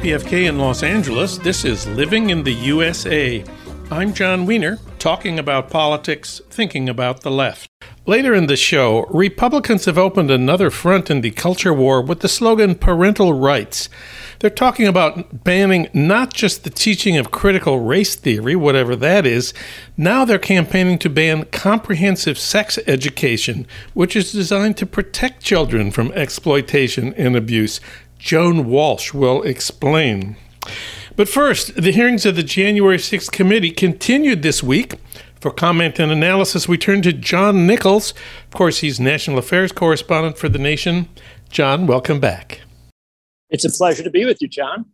KPFK 0.00 0.48
in 0.48 0.58
Los 0.58 0.82
Angeles. 0.82 1.36
This 1.36 1.62
is 1.62 1.86
Living 1.88 2.30
in 2.30 2.42
the 2.42 2.54
USA. 2.54 3.44
I'm 3.90 4.14
Jon 4.14 4.46
Wiener, 4.46 4.78
talking 4.98 5.38
about 5.38 5.68
politics, 5.68 6.40
thinking 6.48 6.88
about 6.88 7.20
the 7.20 7.30
left. 7.30 7.68
Later 8.06 8.34
in 8.34 8.46
the 8.46 8.56
show, 8.56 9.04
Republicans 9.10 9.84
have 9.84 9.98
opened 9.98 10.30
another 10.30 10.70
front 10.70 11.10
in 11.10 11.20
the 11.20 11.32
culture 11.32 11.74
war 11.74 12.00
with 12.00 12.20
the 12.20 12.30
slogan 12.30 12.76
parental 12.76 13.34
rights. 13.34 13.90
They're 14.38 14.48
talking 14.48 14.86
about 14.86 15.44
banning 15.44 15.90
not 15.92 16.32
just 16.32 16.64
the 16.64 16.70
teaching 16.70 17.18
of 17.18 17.30
critical 17.30 17.80
race 17.80 18.14
theory, 18.14 18.56
whatever 18.56 18.96
that 18.96 19.26
is, 19.26 19.52
now 19.98 20.24
they're 20.24 20.38
campaigning 20.38 20.98
to 21.00 21.10
ban 21.10 21.44
comprehensive 21.52 22.38
sex 22.38 22.78
education, 22.86 23.66
which 23.92 24.16
is 24.16 24.32
designed 24.32 24.78
to 24.78 24.86
protect 24.86 25.42
children 25.42 25.90
from 25.90 26.10
exploitation 26.12 27.12
and 27.18 27.36
abuse. 27.36 27.82
Joan 28.20 28.66
Walsh 28.66 29.14
will 29.14 29.42
explain. 29.42 30.36
But 31.16 31.28
first, 31.28 31.74
the 31.74 31.90
hearings 31.90 32.26
of 32.26 32.36
the 32.36 32.42
January 32.42 32.98
6th 32.98 33.32
committee 33.32 33.70
continued 33.70 34.42
this 34.42 34.62
week. 34.62 34.96
For 35.40 35.50
comment 35.50 35.98
and 35.98 36.12
analysis, 36.12 36.68
we 36.68 36.76
turn 36.76 37.00
to 37.02 37.14
John 37.14 37.66
Nichols. 37.66 38.12
Of 38.46 38.50
course, 38.52 38.80
he's 38.80 39.00
national 39.00 39.38
affairs 39.38 39.72
correspondent 39.72 40.36
for 40.36 40.50
The 40.50 40.58
Nation. 40.58 41.08
John, 41.48 41.86
welcome 41.86 42.20
back. 42.20 42.60
It's 43.48 43.64
a 43.64 43.70
pleasure 43.70 44.02
to 44.02 44.10
be 44.10 44.26
with 44.26 44.42
you, 44.42 44.48
Jon. 44.48 44.84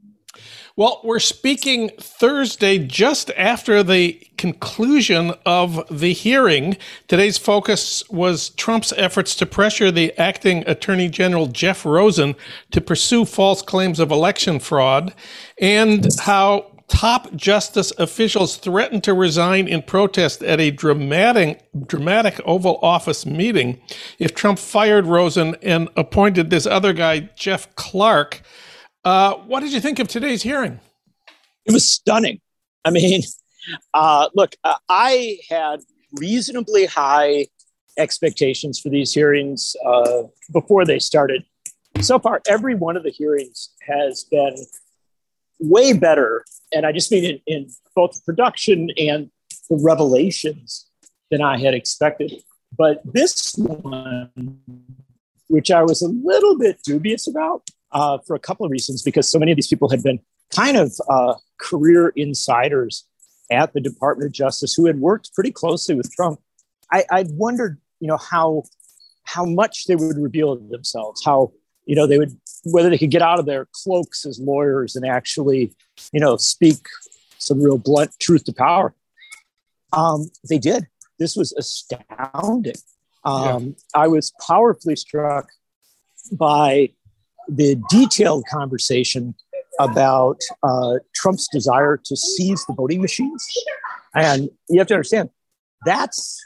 Well, 0.78 1.00
we're 1.02 1.20
speaking 1.20 1.88
Thursday 1.98 2.76
just 2.76 3.30
after 3.30 3.82
the 3.82 4.20
conclusion 4.36 5.32
of 5.46 5.82
the 5.90 6.12
hearing. 6.12 6.76
Today's 7.08 7.38
focus 7.38 8.06
was 8.10 8.50
Trump's 8.50 8.92
efforts 8.98 9.34
to 9.36 9.46
pressure 9.46 9.90
the 9.90 10.12
acting 10.20 10.64
Attorney 10.66 11.08
General 11.08 11.46
Jeff 11.46 11.86
Rosen 11.86 12.34
to 12.72 12.82
pursue 12.82 13.24
false 13.24 13.62
claims 13.62 13.98
of 13.98 14.10
election 14.10 14.58
fraud 14.58 15.14
and 15.58 16.08
how 16.20 16.70
top 16.88 17.34
justice 17.34 17.90
officials 17.96 18.58
threatened 18.58 19.02
to 19.04 19.14
resign 19.14 19.66
in 19.66 19.80
protest 19.80 20.42
at 20.42 20.60
a 20.60 20.70
dramatic, 20.70 21.66
dramatic 21.86 22.38
Oval 22.44 22.78
Office 22.82 23.24
meeting 23.24 23.80
if 24.18 24.34
Trump 24.34 24.58
fired 24.58 25.06
Rosen 25.06 25.56
and 25.62 25.88
appointed 25.96 26.50
this 26.50 26.66
other 26.66 26.92
guy, 26.92 27.30
Jeff 27.34 27.74
Clark. 27.76 28.42
Uh, 29.06 29.36
what 29.46 29.60
did 29.60 29.72
you 29.72 29.80
think 29.80 30.00
of 30.00 30.08
today's 30.08 30.42
hearing? 30.42 30.80
It 31.64 31.72
was 31.72 31.88
stunning. 31.88 32.40
I 32.84 32.90
mean, 32.90 33.22
uh, 33.94 34.28
look, 34.34 34.56
uh, 34.64 34.74
I 34.88 35.38
had 35.48 35.82
reasonably 36.14 36.86
high 36.86 37.46
expectations 37.96 38.80
for 38.80 38.88
these 38.88 39.14
hearings 39.14 39.76
uh, 39.86 40.24
before 40.52 40.84
they 40.84 40.98
started. 40.98 41.44
So 42.00 42.18
far, 42.18 42.42
every 42.48 42.74
one 42.74 42.96
of 42.96 43.04
the 43.04 43.10
hearings 43.10 43.70
has 43.86 44.24
been 44.24 44.56
way 45.60 45.92
better, 45.92 46.44
and 46.72 46.84
I 46.84 46.90
just 46.90 47.12
mean 47.12 47.24
in, 47.24 47.40
in 47.46 47.70
both 47.94 48.24
production 48.24 48.90
and 48.98 49.30
the 49.70 49.78
revelations 49.80 50.84
than 51.30 51.42
I 51.42 51.60
had 51.60 51.74
expected. 51.74 52.42
But 52.76 53.02
this 53.04 53.54
one, 53.56 54.32
which 55.46 55.70
I 55.70 55.84
was 55.84 56.02
a 56.02 56.08
little 56.08 56.58
bit 56.58 56.80
dubious 56.82 57.28
about, 57.28 57.70
uh, 57.92 58.18
for 58.26 58.34
a 58.36 58.38
couple 58.38 58.66
of 58.66 58.72
reasons, 58.72 59.02
because 59.02 59.30
so 59.30 59.38
many 59.38 59.52
of 59.52 59.56
these 59.56 59.68
people 59.68 59.88
had 59.88 60.02
been 60.02 60.20
kind 60.54 60.76
of 60.76 60.92
uh, 61.08 61.34
career 61.58 62.12
insiders 62.16 63.04
at 63.50 63.72
the 63.72 63.80
Department 63.80 64.26
of 64.26 64.32
Justice 64.32 64.74
who 64.74 64.86
had 64.86 65.00
worked 65.00 65.32
pretty 65.34 65.52
closely 65.52 65.94
with 65.94 66.12
Trump. 66.12 66.40
I, 66.92 67.04
I 67.10 67.24
wondered, 67.30 67.78
you 68.00 68.08
know, 68.08 68.16
how 68.16 68.64
how 69.24 69.44
much 69.44 69.86
they 69.86 69.96
would 69.96 70.18
reveal 70.18 70.56
themselves, 70.56 71.24
how 71.24 71.52
you 71.84 71.96
know 71.96 72.06
they 72.06 72.18
would 72.18 72.36
whether 72.64 72.90
they 72.90 72.98
could 72.98 73.10
get 73.10 73.22
out 73.22 73.38
of 73.38 73.46
their 73.46 73.68
cloaks 73.72 74.26
as 74.26 74.40
lawyers 74.40 74.96
and 74.96 75.06
actually, 75.06 75.72
you 76.12 76.20
know, 76.20 76.36
speak 76.36 76.78
some 77.38 77.62
real 77.62 77.78
blunt 77.78 78.10
truth 78.20 78.44
to 78.44 78.52
power. 78.52 78.94
Um, 79.92 80.30
they 80.48 80.58
did. 80.58 80.86
This 81.18 81.36
was 81.36 81.52
astounding. 81.52 82.74
Um, 83.24 83.76
yeah. 83.94 84.02
I 84.02 84.08
was 84.08 84.32
powerfully 84.46 84.96
struck 84.96 85.48
by 86.32 86.90
the 87.48 87.76
detailed 87.88 88.44
conversation 88.50 89.34
about 89.78 90.40
uh, 90.62 90.94
Trump's 91.14 91.48
desire 91.48 91.98
to 92.04 92.16
seize 92.16 92.64
the 92.66 92.74
voting 92.74 93.00
machines. 93.00 93.46
And 94.14 94.48
you 94.68 94.78
have 94.78 94.88
to 94.88 94.94
understand 94.94 95.30
that's 95.84 96.42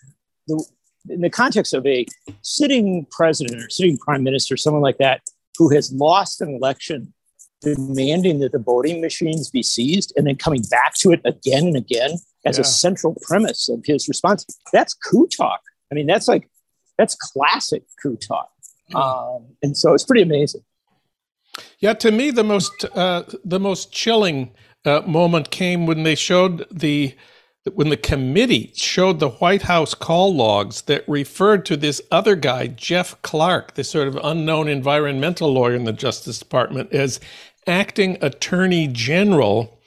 the, 0.49 0.65
in 1.09 1.21
the 1.21 1.31
context 1.31 1.72
of 1.72 1.87
a 1.87 2.06
sitting 2.43 3.06
president 3.10 3.62
or 3.62 3.71
sitting 3.71 3.97
prime 3.99 4.22
minister, 4.25 4.56
someone 4.56 4.83
like 4.83 4.99
that, 4.99 5.22
who 5.59 5.72
has 5.75 5.93
lost 5.93 6.41
an 6.41 6.55
election, 6.55 7.15
demanding 7.62 8.41
that 8.41 8.53
the 8.53 8.59
voting 8.59 9.00
machines 9.00 9.50
be 9.50 9.62
seized 9.62 10.12
and 10.16 10.27
then 10.27 10.37
coming 10.37 10.62
back 10.71 10.94
to 10.94 11.12
it 11.12 11.21
again 11.25 11.66
and 11.66 11.77
again 11.77 12.12
as 12.44 12.56
yeah. 12.56 12.62
a 12.62 12.65
central 12.65 13.16
premise 13.22 13.69
of 13.69 13.83
his 13.84 14.09
response. 14.09 14.44
That's 14.72 14.94
coup 14.94 15.28
talk. 15.28 15.60
I 15.93 15.94
mean, 15.94 16.06
that's 16.06 16.27
like, 16.27 16.49
that's 16.99 17.15
classic 17.15 17.84
coup 18.03 18.16
talk. 18.16 18.50
Um, 18.94 19.47
and 19.62 19.77
so 19.77 19.94
it's 19.94 20.05
pretty 20.05 20.22
amazing. 20.22 20.62
Yeah, 21.78 21.94
to 21.94 22.11
me, 22.11 22.31
the 22.31 22.44
most 22.44 22.84
uh, 22.94 23.25
the 23.44 23.61
most 23.61 23.93
chilling 23.93 24.53
uh, 24.84 25.03
moment 25.03 25.50
came 25.50 25.87
when 25.87 26.03
they 26.03 26.15
showed 26.15 26.66
the 26.71 27.15
when 27.75 27.91
the 27.91 27.97
committee 27.97 28.72
showed 28.75 29.21
the 29.21 29.28
White 29.28 29.62
House 29.62 29.94
call 29.94 30.34
logs 30.34 30.83
that 30.83 31.05
referred 31.06 31.66
to 31.66 31.77
this 31.77 32.00
other 32.10 32.34
guy, 32.34 32.69
Jeff 32.69 33.21
Clark, 33.22 33.75
this 33.75 33.91
sort 33.91 34.09
of 34.09 34.19
unknown 34.22 34.66
environmental 34.66 35.53
lawyer 35.53 35.75
in 35.75 35.84
the 35.84 35.93
Justice 35.93 36.39
Department, 36.39 36.93
as 36.93 37.21
acting 37.66 38.16
Attorney 38.22 38.87
General 38.87 39.78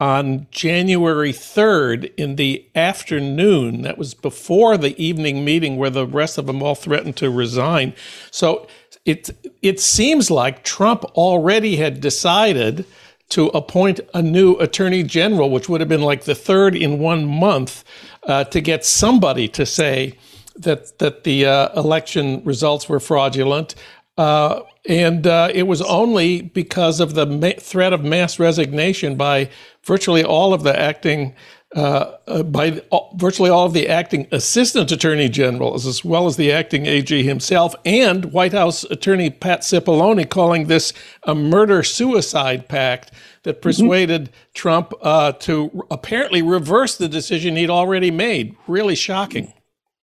on 0.00 0.46
January 0.50 1.32
3rd 1.32 2.12
in 2.16 2.36
the 2.36 2.64
afternoon. 2.74 3.82
That 3.82 3.98
was 3.98 4.14
before 4.14 4.78
the 4.78 5.00
evening 5.02 5.44
meeting 5.44 5.76
where 5.76 5.90
the 5.90 6.06
rest 6.06 6.38
of 6.38 6.46
them 6.46 6.62
all 6.62 6.76
threatened 6.76 7.16
to 7.16 7.30
resign. 7.30 7.94
So 8.30 8.68
it 9.04 9.30
it 9.62 9.80
seems 9.80 10.30
like 10.30 10.64
Trump 10.64 11.04
already 11.16 11.76
had 11.76 12.00
decided 12.00 12.84
to 13.30 13.48
appoint 13.48 14.00
a 14.14 14.22
new 14.22 14.54
attorney 14.56 15.02
general, 15.02 15.50
which 15.50 15.68
would 15.68 15.80
have 15.80 15.88
been 15.88 16.02
like 16.02 16.24
the 16.24 16.34
third 16.34 16.74
in 16.74 16.98
one 16.98 17.26
month, 17.26 17.84
uh, 18.24 18.44
to 18.44 18.60
get 18.60 18.84
somebody 18.84 19.48
to 19.48 19.66
say 19.66 20.18
that 20.56 20.98
that 20.98 21.24
the 21.24 21.46
uh, 21.46 21.80
election 21.80 22.42
results 22.44 22.88
were 22.88 23.00
fraudulent. 23.00 23.74
Uh, 24.16 24.62
and 24.88 25.26
uh, 25.26 25.48
it 25.54 25.64
was 25.64 25.80
only 25.82 26.42
because 26.42 26.98
of 26.98 27.14
the 27.14 27.26
ma- 27.26 27.52
threat 27.58 27.92
of 27.92 28.02
mass 28.02 28.38
resignation 28.40 29.16
by 29.16 29.48
virtually 29.84 30.24
all 30.24 30.52
of 30.52 30.64
the 30.64 30.78
acting 30.78 31.34
uh, 31.76 32.16
uh, 32.26 32.42
by 32.42 32.80
virtually 33.16 33.50
all 33.50 33.66
of 33.66 33.74
the 33.74 33.88
acting 33.88 34.26
assistant 34.32 34.90
attorney 34.90 35.28
generals, 35.28 35.86
as 35.86 36.02
well 36.02 36.26
as 36.26 36.36
the 36.36 36.50
acting 36.50 36.86
AG 36.86 37.22
himself, 37.22 37.74
and 37.84 38.32
White 38.32 38.52
House 38.52 38.84
Attorney 38.84 39.28
Pat 39.28 39.60
Cipollone 39.60 40.28
calling 40.30 40.66
this 40.66 40.94
a 41.24 41.34
murder 41.34 41.82
suicide 41.82 42.68
pact 42.68 43.12
that 43.42 43.56
mm-hmm. 43.56 43.62
persuaded 43.62 44.22
mm-hmm. 44.22 44.34
Trump 44.54 44.94
uh, 45.02 45.32
to 45.32 45.86
apparently 45.90 46.40
reverse 46.40 46.96
the 46.96 47.08
decision 47.08 47.56
he'd 47.56 47.68
already 47.68 48.10
made. 48.10 48.56
Really 48.66 48.94
shocking. 48.94 49.52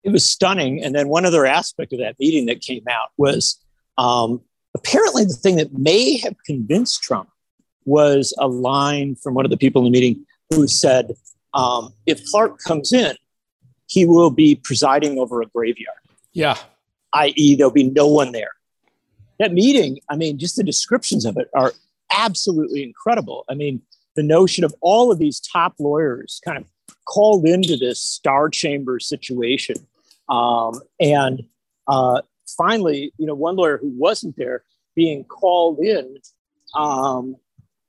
It 0.03 0.11
was 0.11 0.29
stunning. 0.29 0.83
And 0.83 0.93
then 0.93 1.07
one 1.07 1.25
other 1.25 1.47
aspect 1.47 1.93
of 1.93 1.99
that 1.99 2.19
meeting 2.19 2.45
that 2.45 2.61
came 2.61 2.83
out 2.87 3.09
was 3.17 3.59
um, 3.97 4.39
apparently 4.75 5.25
the 5.25 5.33
thing 5.33 5.55
that 5.55 5.73
may 5.73 6.17
have 6.17 6.35
convinced 6.45 7.01
Trump 7.01 7.29
was 7.85 8.35
a 8.37 8.47
line 8.47 9.15
from 9.15 9.33
one 9.33 9.45
of 9.45 9.51
the 9.51 9.57
people 9.57 9.81
in 9.81 9.91
the 9.91 9.99
meeting 9.99 10.25
who 10.51 10.67
said, 10.67 11.15
um, 11.55 11.93
if 12.05 12.23
Clark 12.25 12.59
comes 12.59 12.93
in, 12.93 13.15
he 13.87 14.05
will 14.05 14.29
be 14.29 14.55
presiding 14.55 15.17
over 15.17 15.41
a 15.41 15.45
graveyard. 15.47 15.97
Yeah. 16.33 16.57
I.e., 17.13 17.55
there'll 17.55 17.71
be 17.71 17.89
no 17.89 18.07
one 18.07 18.31
there. 18.31 18.51
That 19.39 19.53
meeting, 19.53 19.99
I 20.09 20.15
mean, 20.15 20.37
just 20.37 20.57
the 20.57 20.63
descriptions 20.63 21.25
of 21.25 21.37
it 21.37 21.49
are 21.55 21.71
absolutely 22.11 22.83
incredible. 22.83 23.45
I 23.49 23.53
mean, 23.53 23.81
the 24.15 24.23
notion 24.23 24.63
of 24.63 24.75
all 24.81 25.11
of 25.11 25.19
these 25.19 25.39
top 25.39 25.75
lawyers 25.79 26.41
kind 26.43 26.57
of 26.57 26.65
called 27.05 27.45
into 27.45 27.77
this 27.77 28.01
star 28.01 28.49
chamber 28.49 28.99
situation. 28.99 29.75
Um, 30.29 30.81
and 30.99 31.43
uh, 31.87 32.21
finally, 32.57 33.13
you 33.17 33.27
know, 33.27 33.35
one 33.35 33.55
lawyer 33.55 33.77
who 33.77 33.89
wasn't 33.89 34.35
there 34.37 34.63
being 34.95 35.23
called 35.23 35.79
in 35.79 36.17
um, 36.75 37.35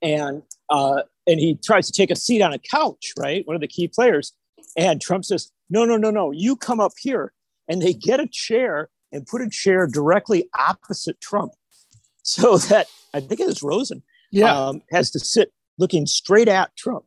and 0.01 0.43
uh, 0.69 1.03
and 1.27 1.39
he 1.39 1.55
tries 1.63 1.85
to 1.87 1.93
take 1.93 2.09
a 2.09 2.15
seat 2.15 2.41
on 2.41 2.53
a 2.53 2.59
couch, 2.59 3.13
right? 3.17 3.45
One 3.45 3.55
of 3.55 3.61
the 3.61 3.67
key 3.67 3.87
players. 3.87 4.33
And 4.77 5.01
Trump 5.01 5.25
says, 5.25 5.51
no, 5.69 5.85
no, 5.85 5.97
no, 5.97 6.09
no, 6.09 6.31
you 6.31 6.55
come 6.55 6.79
up 6.79 6.93
here. 6.97 7.33
And 7.67 7.81
they 7.81 7.93
get 7.93 8.19
a 8.19 8.27
chair 8.27 8.89
and 9.11 9.27
put 9.27 9.41
a 9.41 9.49
chair 9.49 9.87
directly 9.87 10.49
opposite 10.57 11.19
Trump 11.19 11.51
so 12.23 12.57
that 12.57 12.87
I 13.13 13.19
think 13.19 13.39
it 13.39 13.47
was 13.47 13.61
Rosen 13.61 14.01
yeah. 14.31 14.53
um, 14.53 14.81
has 14.91 15.11
to 15.11 15.19
sit 15.19 15.51
looking 15.77 16.05
straight 16.05 16.47
at 16.47 16.75
Trump 16.75 17.05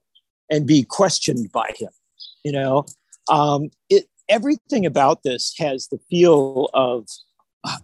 and 0.50 0.66
be 0.66 0.84
questioned 0.84 1.50
by 1.52 1.70
him. 1.76 1.90
You 2.44 2.52
know, 2.52 2.86
um, 3.30 3.70
it, 3.88 4.06
everything 4.28 4.86
about 4.86 5.22
this 5.22 5.54
has 5.58 5.88
the 5.88 5.98
feel 6.10 6.70
of, 6.74 7.06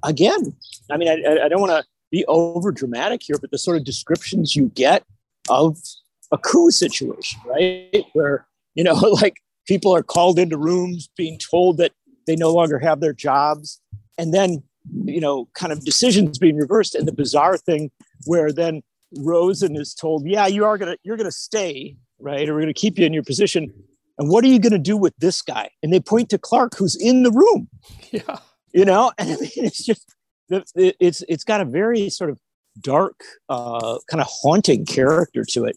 again, 0.03 0.55
I 0.91 0.97
mean, 0.97 1.09
I, 1.09 1.45
I 1.45 1.49
don't 1.49 1.61
want 1.61 1.73
to 1.73 1.85
be 2.11 2.25
over 2.27 2.73
dramatic 2.73 3.23
here, 3.23 3.37
but 3.41 3.51
the 3.51 3.59
sort 3.59 3.77
of 3.77 3.85
descriptions 3.85 4.57
you 4.57 4.71
get 4.75 5.05
of 5.49 5.79
a 6.33 6.39
coup 6.39 6.71
situation, 6.71 7.41
right? 7.47 8.05
Where, 8.13 8.47
you 8.75 8.85
know, 8.85 8.95
like 9.23 9.37
people 9.67 9.95
are 9.95 10.03
called 10.03 10.39
into 10.39 10.57
rooms 10.57 11.09
being 11.17 11.39
told 11.39 11.79
that 11.79 11.93
they 12.27 12.37
no 12.37 12.53
longer 12.53 12.79
have 12.79 13.01
their 13.01 13.13
jobs. 13.13 13.81
And 14.19 14.33
then, 14.33 14.63
you 15.05 15.21
know, 15.21 15.49
kind 15.55 15.73
of 15.73 15.85
decisions 15.85 16.39
being 16.39 16.57
reversed. 16.57 16.95
And 16.95 17.07
the 17.07 17.13
bizarre 17.13 17.57
thing 17.57 17.91
where 18.25 18.53
then 18.53 18.83
Rosen 19.19 19.77
is 19.77 19.95
told, 19.95 20.27
yeah, 20.27 20.47
you 20.47 20.65
are 20.65 20.79
going 20.79 20.93
to, 20.93 20.99
you're 21.03 21.17
going 21.17 21.29
to 21.29 21.37
stay, 21.37 21.97
right? 22.19 22.49
Or 22.49 22.55
we're 22.55 22.63
going 22.63 22.75
to 22.75 22.81
keep 22.81 22.99
you 22.99 23.07
in 23.07 23.13
your 23.13 23.23
position. 23.23 23.73
And 24.19 24.31
what 24.31 24.45
are 24.45 24.49
you 24.49 24.59
going 24.59 24.73
to 24.73 24.79
do 24.79 24.97
with 24.97 25.15
this 25.19 25.43
guy? 25.43 25.71
And 25.83 25.93
they 25.93 26.01
point 26.01 26.31
to 26.31 26.39
Clark, 26.39 26.77
who's 26.77 26.97
in 26.97 27.23
the 27.23 27.31
room. 27.31 27.69
Yeah. 28.13 28.39
You 28.73 28.85
know, 28.85 29.13
and 29.19 29.31
I 29.31 29.37
mean, 29.37 29.51
it's 29.57 29.85
just, 29.85 30.15
it's, 30.49 31.23
it's 31.29 31.45
got 31.45 31.61
a 31.61 31.65
very 31.65 32.09
sort 32.09 32.31
of 32.31 32.39
dark, 32.81 33.19
uh, 33.49 33.99
kind 34.11 34.21
of 34.21 34.29
haunting 34.31 34.85
character 34.87 35.45
to 35.51 35.65
it. 35.65 35.77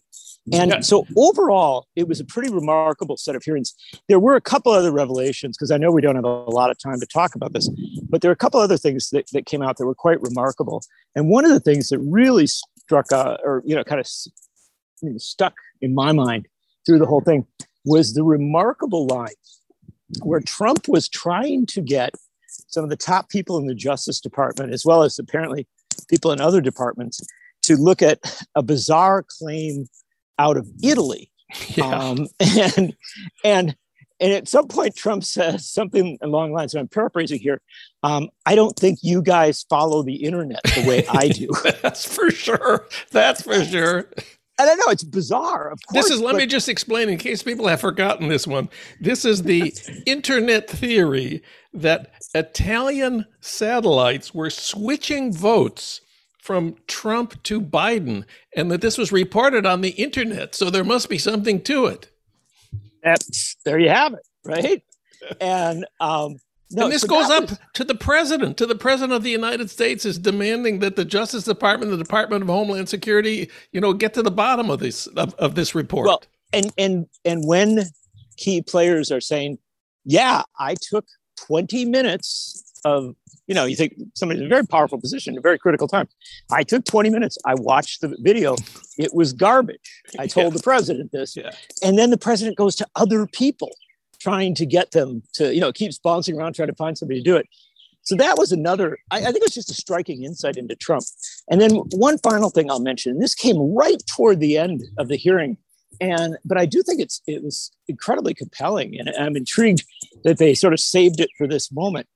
And 0.52 0.70
yeah. 0.70 0.80
so 0.80 1.06
overall, 1.16 1.86
it 1.96 2.08
was 2.08 2.18
a 2.18 2.24
pretty 2.24 2.52
remarkable 2.52 3.16
set 3.16 3.36
of 3.36 3.44
hearings. 3.44 3.74
There 4.08 4.18
were 4.18 4.36
a 4.36 4.40
couple 4.40 4.72
other 4.72 4.90
revelations 4.90 5.56
because 5.56 5.70
I 5.70 5.76
know 5.76 5.92
we 5.92 6.00
don't 6.00 6.16
have 6.16 6.24
a 6.24 6.28
lot 6.28 6.70
of 6.70 6.78
time 6.78 6.98
to 6.98 7.06
talk 7.06 7.34
about 7.34 7.52
this, 7.52 7.68
but 8.08 8.20
there 8.20 8.30
are 8.30 8.32
a 8.32 8.36
couple 8.36 8.58
other 8.58 8.78
things 8.78 9.10
that, 9.10 9.26
that 9.32 9.46
came 9.46 9.62
out 9.62 9.76
that 9.76 9.86
were 9.86 9.94
quite 9.94 10.20
remarkable. 10.22 10.82
And 11.14 11.28
one 11.28 11.44
of 11.44 11.50
the 11.50 11.60
things 11.60 11.90
that 11.90 11.98
really 11.98 12.46
struck, 12.46 13.12
uh, 13.12 13.36
or 13.44 13.62
you 13.64 13.76
know, 13.76 13.84
kind 13.84 14.00
of 14.00 14.08
you 15.02 15.10
know, 15.10 15.18
stuck 15.18 15.54
in 15.80 15.94
my 15.94 16.12
mind 16.12 16.48
through 16.86 16.98
the 16.98 17.06
whole 17.06 17.20
thing 17.20 17.46
was 17.84 18.14
the 18.14 18.24
remarkable 18.24 19.06
line 19.06 19.28
where 20.22 20.40
Trump 20.40 20.88
was 20.88 21.08
trying 21.08 21.66
to 21.66 21.80
get 21.80 22.14
some 22.68 22.82
of 22.82 22.90
the 22.90 22.96
top 22.96 23.28
people 23.28 23.58
in 23.58 23.66
the 23.66 23.74
Justice 23.74 24.20
Department, 24.20 24.72
as 24.72 24.84
well 24.84 25.02
as 25.02 25.18
apparently 25.18 25.66
people 26.08 26.32
in 26.32 26.40
other 26.40 26.60
departments, 26.60 27.20
to 27.62 27.76
look 27.76 28.02
at 28.02 28.18
a 28.54 28.62
bizarre 28.62 29.24
claim 29.38 29.86
out 30.40 30.56
of 30.56 30.68
Italy. 30.82 31.26
Yeah. 31.74 31.86
Um, 31.86 32.28
and 32.38 32.94
and 33.42 33.76
and 34.20 34.32
at 34.32 34.46
some 34.46 34.68
point 34.68 34.94
Trump 34.94 35.24
says 35.24 35.66
something 35.66 36.16
along 36.22 36.50
the 36.50 36.54
lines, 36.54 36.74
I'm 36.74 36.86
paraphrasing 36.86 37.40
here. 37.40 37.60
Um, 38.04 38.28
I 38.46 38.54
don't 38.54 38.76
think 38.76 39.00
you 39.02 39.20
guys 39.20 39.64
follow 39.68 40.04
the 40.04 40.14
internet 40.14 40.60
the 40.62 40.84
way 40.86 41.04
I 41.08 41.26
do. 41.26 41.48
That's 41.82 42.04
for 42.04 42.30
sure. 42.30 42.86
That's 43.10 43.42
for 43.42 43.64
sure. 43.64 43.98
And 43.98 44.70
I 44.70 44.76
don't 44.76 44.78
know. 44.78 44.92
It's 44.92 45.02
bizarre. 45.02 45.72
Of 45.72 45.80
course, 45.88 46.04
this 46.04 46.14
is. 46.14 46.20
Let 46.20 46.32
but, 46.32 46.38
me 46.38 46.46
just 46.46 46.68
explain 46.68 47.08
in 47.08 47.18
case 47.18 47.42
people 47.42 47.66
have 47.66 47.80
forgotten 47.80 48.28
this 48.28 48.46
one. 48.46 48.68
This 49.00 49.24
is 49.24 49.42
the 49.42 49.74
internet 50.06 50.70
theory 50.70 51.42
that 51.72 52.12
Italian 52.34 53.24
satellites 53.40 54.32
were 54.32 54.50
switching 54.50 55.32
votes 55.32 56.00
from 56.42 56.76
Trump 56.86 57.42
to 57.44 57.60
Biden, 57.60 58.24
and 58.56 58.70
that 58.70 58.80
this 58.80 58.98
was 58.98 59.12
reported 59.12 59.66
on 59.66 59.80
the 59.80 59.90
internet. 59.90 60.54
So 60.54 60.70
there 60.70 60.84
must 60.84 61.08
be 61.08 61.18
something 61.18 61.60
to 61.62 61.86
it. 61.86 62.08
That's 63.02 63.56
there 63.64 63.78
you 63.78 63.88
have 63.88 64.14
it, 64.14 64.26
right? 64.44 64.82
And 65.40 65.86
um, 66.00 66.36
no, 66.70 66.84
and 66.84 66.92
this 66.92 67.02
so 67.02 67.08
goes 67.08 67.30
up 67.30 67.50
was, 67.50 67.58
to 67.74 67.84
the 67.84 67.94
president. 67.94 68.56
To 68.58 68.66
the 68.66 68.74
president 68.74 69.12
of 69.12 69.22
the 69.22 69.30
United 69.30 69.70
States 69.70 70.04
is 70.04 70.18
demanding 70.18 70.78
that 70.80 70.96
the 70.96 71.04
Justice 71.04 71.44
Department, 71.44 71.90
the 71.90 71.98
Department 71.98 72.42
of 72.42 72.48
Homeland 72.48 72.88
Security, 72.88 73.50
you 73.72 73.80
know, 73.80 73.92
get 73.92 74.14
to 74.14 74.22
the 74.22 74.30
bottom 74.30 74.70
of 74.70 74.80
this 74.80 75.06
of, 75.08 75.34
of 75.34 75.54
this 75.54 75.74
report. 75.74 76.06
Well, 76.06 76.22
and 76.52 76.72
and 76.78 77.06
and 77.24 77.46
when 77.46 77.84
key 78.36 78.62
players 78.62 79.10
are 79.10 79.20
saying, 79.20 79.58
"Yeah, 80.04 80.42
I 80.58 80.76
took 80.80 81.06
20 81.46 81.84
minutes 81.86 82.69
of 82.84 83.14
you 83.46 83.54
know, 83.54 83.64
you 83.64 83.74
think 83.74 83.94
somebody's 84.14 84.42
in 84.42 84.46
a 84.46 84.48
very 84.48 84.66
powerful 84.66 85.00
position, 85.00 85.36
a 85.36 85.40
very 85.40 85.58
critical 85.58 85.88
time. 85.88 86.08
I 86.52 86.62
took 86.62 86.84
20 86.84 87.10
minutes. 87.10 87.36
I 87.44 87.54
watched 87.54 88.00
the 88.00 88.16
video. 88.20 88.54
It 88.96 89.12
was 89.12 89.32
garbage. 89.32 90.02
I 90.18 90.26
told 90.28 90.52
yeah. 90.52 90.56
the 90.58 90.62
president 90.62 91.10
this. 91.12 91.36
Yeah. 91.36 91.50
And 91.82 91.98
then 91.98 92.10
the 92.10 92.18
president 92.18 92.56
goes 92.56 92.76
to 92.76 92.86
other 92.94 93.26
people 93.26 93.70
trying 94.20 94.54
to 94.54 94.66
get 94.66 94.92
them 94.92 95.22
to, 95.34 95.52
you 95.52 95.60
know, 95.60 95.72
keeps 95.72 95.98
bouncing 95.98 96.38
around 96.38 96.54
trying 96.54 96.68
to 96.68 96.74
find 96.74 96.96
somebody 96.96 97.20
to 97.20 97.24
do 97.24 97.36
it. 97.36 97.48
So 98.02 98.14
that 98.16 98.38
was 98.38 98.52
another, 98.52 98.98
I, 99.10 99.18
I 99.18 99.24
think 99.24 99.38
it 99.38 99.42
was 99.42 99.54
just 99.54 99.70
a 99.70 99.74
striking 99.74 100.22
insight 100.22 100.56
into 100.56 100.76
Trump. 100.76 101.04
And 101.50 101.60
then 101.60 101.72
one 101.92 102.18
final 102.18 102.50
thing 102.50 102.70
I'll 102.70 102.80
mention, 102.80 103.18
this 103.18 103.34
came 103.34 103.58
right 103.74 104.02
toward 104.14 104.40
the 104.40 104.58
end 104.58 104.82
of 104.98 105.08
the 105.08 105.16
hearing. 105.16 105.56
And 106.00 106.38
but 106.44 106.56
I 106.56 106.66
do 106.66 106.82
think 106.82 107.00
it's 107.00 107.20
it 107.26 107.42
was 107.42 107.70
incredibly 107.86 108.32
compelling, 108.32 108.98
and 108.98 109.10
I'm 109.18 109.36
intrigued 109.36 109.84
that 110.24 110.38
they 110.38 110.54
sort 110.54 110.72
of 110.72 110.80
saved 110.80 111.20
it 111.20 111.28
for 111.36 111.46
this 111.46 111.70
moment. 111.70 112.06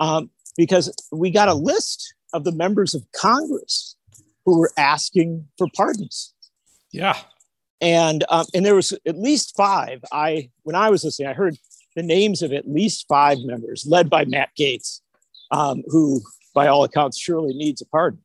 Um, 0.00 0.30
because 0.56 0.92
we 1.12 1.30
got 1.30 1.48
a 1.48 1.54
list 1.54 2.14
of 2.32 2.44
the 2.44 2.52
members 2.52 2.94
of 2.94 3.04
Congress 3.12 3.96
who 4.44 4.58
were 4.58 4.72
asking 4.76 5.46
for 5.56 5.68
pardons. 5.76 6.34
Yeah. 6.92 7.16
And 7.80 8.24
um, 8.28 8.46
and 8.52 8.66
there 8.66 8.74
was 8.74 8.92
at 9.06 9.16
least 9.16 9.56
five. 9.56 10.04
I 10.12 10.50
when 10.64 10.76
I 10.76 10.90
was 10.90 11.04
listening, 11.04 11.28
I 11.28 11.34
heard 11.34 11.56
the 11.96 12.02
names 12.02 12.42
of 12.42 12.52
at 12.52 12.68
least 12.68 13.06
five 13.08 13.38
members, 13.42 13.86
led 13.86 14.10
by 14.10 14.24
Matt 14.24 14.50
Gaetz, 14.58 15.00
um, 15.50 15.82
who, 15.86 16.20
by 16.54 16.66
all 16.66 16.84
accounts, 16.84 17.18
surely 17.18 17.54
needs 17.54 17.80
a 17.80 17.86
pardon. 17.86 18.20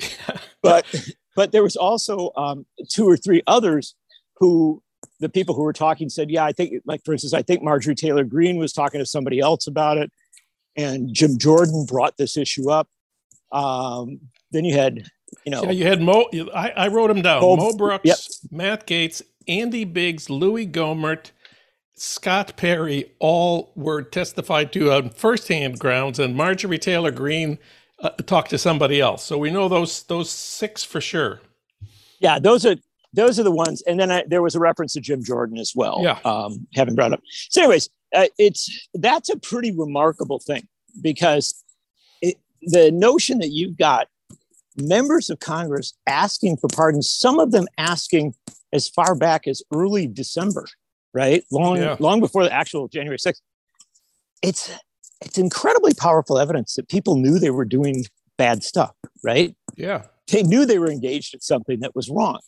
but 0.62 0.84
but 1.34 1.52
there 1.52 1.62
was 1.62 1.76
also 1.76 2.32
um, 2.36 2.66
two 2.90 3.08
or 3.08 3.16
three 3.16 3.42
others 3.46 3.94
who 4.36 4.82
the 5.20 5.28
people 5.28 5.54
who 5.54 5.62
were 5.62 5.72
talking 5.72 6.10
said, 6.10 6.30
yeah, 6.30 6.44
I 6.44 6.52
think, 6.52 6.82
like 6.84 7.02
for 7.04 7.12
instance, 7.12 7.32
I 7.32 7.42
think 7.42 7.62
Marjorie 7.62 7.94
Taylor 7.94 8.24
Greene 8.24 8.58
was 8.58 8.72
talking 8.72 9.00
to 9.00 9.06
somebody 9.06 9.40
else 9.40 9.66
about 9.66 9.96
it 9.96 10.12
and 10.76 11.12
Jim 11.12 11.38
Jordan 11.38 11.86
brought 11.86 12.16
this 12.16 12.36
issue 12.36 12.70
up. 12.70 12.88
Um, 13.50 14.20
then 14.50 14.64
you 14.64 14.74
had, 14.74 15.06
you 15.44 15.50
know, 15.50 15.64
yeah, 15.64 15.70
you 15.70 15.86
had 15.86 16.00
Mo. 16.00 16.28
I, 16.54 16.70
I 16.70 16.88
wrote 16.88 17.08
them 17.08 17.22
down: 17.22 17.42
Mo, 17.42 17.56
Mo 17.56 17.72
Brooks, 17.76 18.04
yep. 18.04 18.18
Matt 18.50 18.86
Gaetz, 18.86 19.22
Andy 19.48 19.84
Biggs, 19.84 20.30
Louie 20.30 20.66
Gohmert, 20.66 21.30
Scott 21.94 22.56
Perry. 22.56 23.12
All 23.18 23.72
were 23.74 24.02
testified 24.02 24.72
to 24.72 24.92
on 24.92 25.10
firsthand 25.10 25.78
grounds, 25.78 26.18
and 26.18 26.34
Marjorie 26.34 26.78
Taylor 26.78 27.10
Greene 27.10 27.58
uh, 27.98 28.10
talked 28.10 28.50
to 28.50 28.58
somebody 28.58 29.00
else. 29.00 29.24
So 29.24 29.38
we 29.38 29.50
know 29.50 29.68
those 29.68 30.02
those 30.04 30.30
six 30.30 30.82
for 30.82 31.00
sure. 31.00 31.40
Yeah, 32.20 32.38
those 32.38 32.64
are 32.64 32.76
those 33.12 33.38
are 33.38 33.42
the 33.42 33.52
ones. 33.52 33.82
And 33.82 34.00
then 34.00 34.10
I, 34.10 34.24
there 34.26 34.42
was 34.42 34.54
a 34.54 34.60
reference 34.60 34.94
to 34.94 35.00
Jim 35.00 35.22
Jordan 35.22 35.58
as 35.58 35.72
well. 35.74 36.00
Yeah, 36.02 36.18
um, 36.24 36.66
having 36.74 36.94
brought 36.94 37.12
up. 37.12 37.20
So, 37.50 37.62
anyways, 37.62 37.88
uh, 38.14 38.26
it's 38.38 38.88
that's 38.94 39.28
a 39.28 39.38
pretty 39.38 39.72
remarkable 39.76 40.38
thing 40.38 40.66
because 41.00 41.62
it, 42.20 42.36
the 42.62 42.90
notion 42.90 43.38
that 43.38 43.50
you've 43.50 43.76
got 43.76 44.08
members 44.76 45.30
of 45.30 45.40
Congress 45.40 45.94
asking 46.06 46.56
for 46.56 46.68
pardons, 46.68 47.10
some 47.10 47.38
of 47.38 47.52
them 47.52 47.66
asking 47.78 48.34
as 48.72 48.88
far 48.88 49.14
back 49.14 49.46
as 49.46 49.62
early 49.72 50.06
December, 50.06 50.66
right? 51.12 51.44
Long, 51.50 51.76
yeah. 51.76 51.96
long 51.98 52.20
before 52.20 52.42
the 52.44 52.52
actual 52.52 52.88
January 52.88 53.18
6th. 53.18 53.40
It's 54.42 54.72
it's 55.24 55.38
incredibly 55.38 55.94
powerful 55.94 56.38
evidence 56.38 56.74
that 56.74 56.88
people 56.88 57.16
knew 57.16 57.38
they 57.38 57.50
were 57.50 57.64
doing 57.64 58.04
bad 58.38 58.64
stuff, 58.64 58.92
right? 59.22 59.54
Yeah. 59.76 60.06
They 60.28 60.42
knew 60.42 60.66
they 60.66 60.80
were 60.80 60.90
engaged 60.90 61.34
in 61.34 61.40
something 61.40 61.78
that 61.80 61.94
was 61.94 62.08
wrong. 62.08 62.40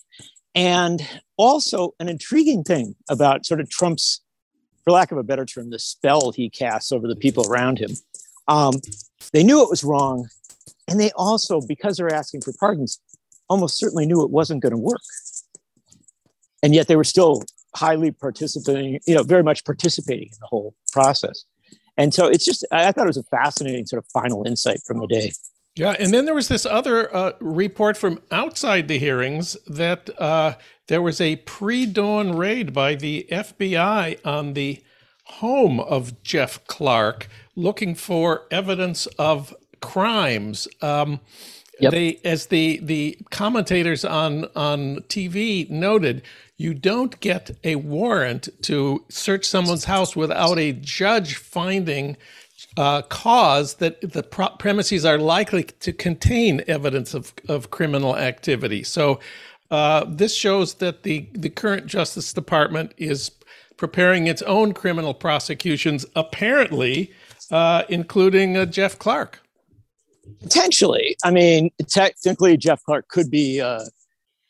And 0.54 1.06
also 1.36 1.94
an 1.98 2.08
intriguing 2.08 2.62
thing 2.62 2.94
about 3.08 3.44
sort 3.44 3.60
of 3.60 3.68
Trump's 3.68 4.20
for 4.84 4.92
lack 4.92 5.10
of 5.10 5.18
a 5.18 5.22
better 5.22 5.44
term, 5.44 5.70
the 5.70 5.78
spell 5.78 6.30
he 6.30 6.50
casts 6.50 6.92
over 6.92 7.08
the 7.08 7.16
people 7.16 7.50
around 7.50 7.78
him. 7.78 7.90
Um, 8.48 8.74
they 9.32 9.42
knew 9.42 9.62
it 9.62 9.70
was 9.70 9.82
wrong. 9.82 10.28
And 10.86 11.00
they 11.00 11.10
also, 11.12 11.60
because 11.66 11.96
they're 11.96 12.12
asking 12.12 12.42
for 12.42 12.52
pardons, 12.60 13.00
almost 13.48 13.78
certainly 13.78 14.06
knew 14.06 14.22
it 14.22 14.30
wasn't 14.30 14.62
going 14.62 14.72
to 14.72 14.78
work. 14.78 15.00
And 16.62 16.74
yet 16.74 16.86
they 16.86 16.96
were 16.96 17.04
still 17.04 17.42
highly 17.74 18.10
participating, 18.10 19.00
you 19.06 19.14
know, 19.14 19.22
very 19.22 19.42
much 19.42 19.64
participating 19.64 20.28
in 20.28 20.38
the 20.40 20.46
whole 20.46 20.74
process. 20.92 21.44
And 21.96 22.12
so 22.12 22.26
it's 22.26 22.44
just, 22.44 22.66
I 22.70 22.92
thought 22.92 23.04
it 23.04 23.08
was 23.08 23.16
a 23.16 23.22
fascinating 23.24 23.86
sort 23.86 24.04
of 24.04 24.10
final 24.10 24.46
insight 24.46 24.80
from 24.86 24.98
the 24.98 25.06
day. 25.06 25.32
Yeah, 25.76 25.96
and 25.98 26.14
then 26.14 26.24
there 26.24 26.34
was 26.34 26.46
this 26.48 26.64
other 26.64 27.14
uh, 27.14 27.32
report 27.40 27.96
from 27.96 28.20
outside 28.30 28.86
the 28.86 28.98
hearings 28.98 29.56
that 29.66 30.08
uh, 30.20 30.54
there 30.86 31.02
was 31.02 31.20
a 31.20 31.36
pre 31.36 31.84
dawn 31.84 32.36
raid 32.36 32.72
by 32.72 32.94
the 32.94 33.26
FBI 33.30 34.18
on 34.24 34.52
the 34.52 34.80
home 35.24 35.80
of 35.80 36.22
Jeff 36.22 36.64
Clark 36.66 37.28
looking 37.56 37.96
for 37.96 38.42
evidence 38.52 39.06
of 39.18 39.52
crimes. 39.80 40.68
Um, 40.80 41.20
yep. 41.80 41.90
They, 41.90 42.20
as 42.24 42.46
the 42.46 42.78
the 42.80 43.18
commentators 43.30 44.04
on 44.04 44.44
on 44.54 44.98
TV 45.08 45.68
noted, 45.68 46.22
you 46.56 46.74
don't 46.74 47.18
get 47.18 47.50
a 47.64 47.74
warrant 47.76 48.48
to 48.62 49.04
search 49.08 49.44
someone's 49.44 49.86
house 49.86 50.14
without 50.14 50.56
a 50.58 50.72
judge 50.72 51.34
finding 51.34 52.16
uh, 52.76 53.02
cause 53.02 53.74
that 53.74 54.00
the 54.00 54.22
premises 54.58 55.04
are 55.04 55.18
likely 55.18 55.64
to 55.64 55.92
contain 55.92 56.62
evidence 56.66 57.14
of, 57.14 57.32
of 57.48 57.70
criminal 57.70 58.16
activity. 58.16 58.82
So 58.82 59.20
uh, 59.70 60.04
this 60.08 60.34
shows 60.36 60.74
that 60.74 61.02
the, 61.02 61.28
the 61.32 61.50
current 61.50 61.86
Justice 61.86 62.32
Department 62.32 62.92
is 62.96 63.30
preparing 63.76 64.26
its 64.26 64.42
own 64.42 64.72
criminal 64.72 65.14
prosecutions, 65.14 66.06
apparently, 66.14 67.12
uh, 67.50 67.82
including 67.88 68.56
uh, 68.56 68.66
Jeff 68.66 68.98
Clark. 68.98 69.40
Potentially, 70.40 71.16
I 71.22 71.30
mean, 71.30 71.70
technically, 71.88 72.56
Jeff 72.56 72.82
Clark 72.84 73.08
could 73.08 73.30
be 73.30 73.60
uh, 73.60 73.84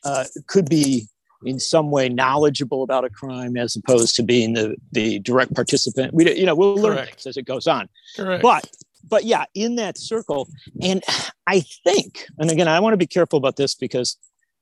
uh, 0.05 0.25
could 0.47 0.69
be 0.69 1.09
in 1.45 1.59
some 1.59 1.91
way 1.91 2.09
knowledgeable 2.09 2.83
about 2.83 3.05
a 3.05 3.11
crime 3.11 3.57
as 3.57 3.77
opposed 3.77 4.17
to 4.17 4.23
being 4.23 4.55
the 4.55 4.77
the 4.93 5.19
direct 5.21 5.55
participant. 5.55 6.15
We 6.15 6.33
you 6.35 6.47
know 6.47 6.55
we'll 6.55 6.77
learn 6.77 6.97
Correct. 6.97 7.11
things 7.11 7.27
as 7.27 7.37
it 7.37 7.45
goes 7.45 7.67
on. 7.67 7.89
Correct. 8.17 8.43
But 8.43 8.69
but 9.09 9.25
yeah, 9.25 9.45
in 9.55 9.77
that 9.77 9.99
circle, 9.99 10.49
and 10.83 11.03
I 11.47 11.61
think, 11.85 12.27
and 12.39 12.51
again, 12.51 12.69
I 12.69 12.81
want 12.81 12.95
to 12.95 12.99
be 12.99 13.07
careful 13.07 13.37
about 13.37 13.57
this 13.57 13.75
because 13.75 14.17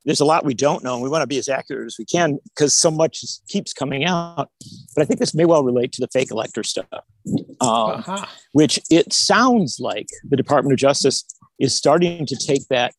there's 0.04 0.20
a 0.20 0.24
lot 0.24 0.44
we 0.44 0.54
don't 0.54 0.82
know, 0.82 0.94
and 0.94 1.02
we 1.02 1.08
want 1.08 1.22
to 1.22 1.26
be 1.26 1.38
as 1.38 1.48
accurate 1.48 1.86
as 1.86 1.96
we 1.98 2.04
can 2.04 2.38
because 2.44 2.76
so 2.76 2.90
much 2.90 3.24
keeps 3.48 3.72
coming 3.72 4.04
out. 4.04 4.50
But 4.94 5.02
I 5.02 5.04
think 5.04 5.20
this 5.20 5.34
may 5.34 5.44
well 5.44 5.62
relate 5.62 5.92
to 5.92 6.00
the 6.00 6.08
fake 6.12 6.30
elector 6.30 6.64
stuff, 6.64 6.86
um, 6.92 7.00
uh-huh. 7.60 8.26
which 8.52 8.80
it 8.90 9.12
sounds 9.12 9.78
like 9.78 10.08
the 10.28 10.36
Department 10.36 10.72
of 10.72 10.78
Justice 10.78 11.24
is 11.58 11.74
starting 11.74 12.26
to 12.26 12.36
take 12.36 12.66
that 12.68 12.94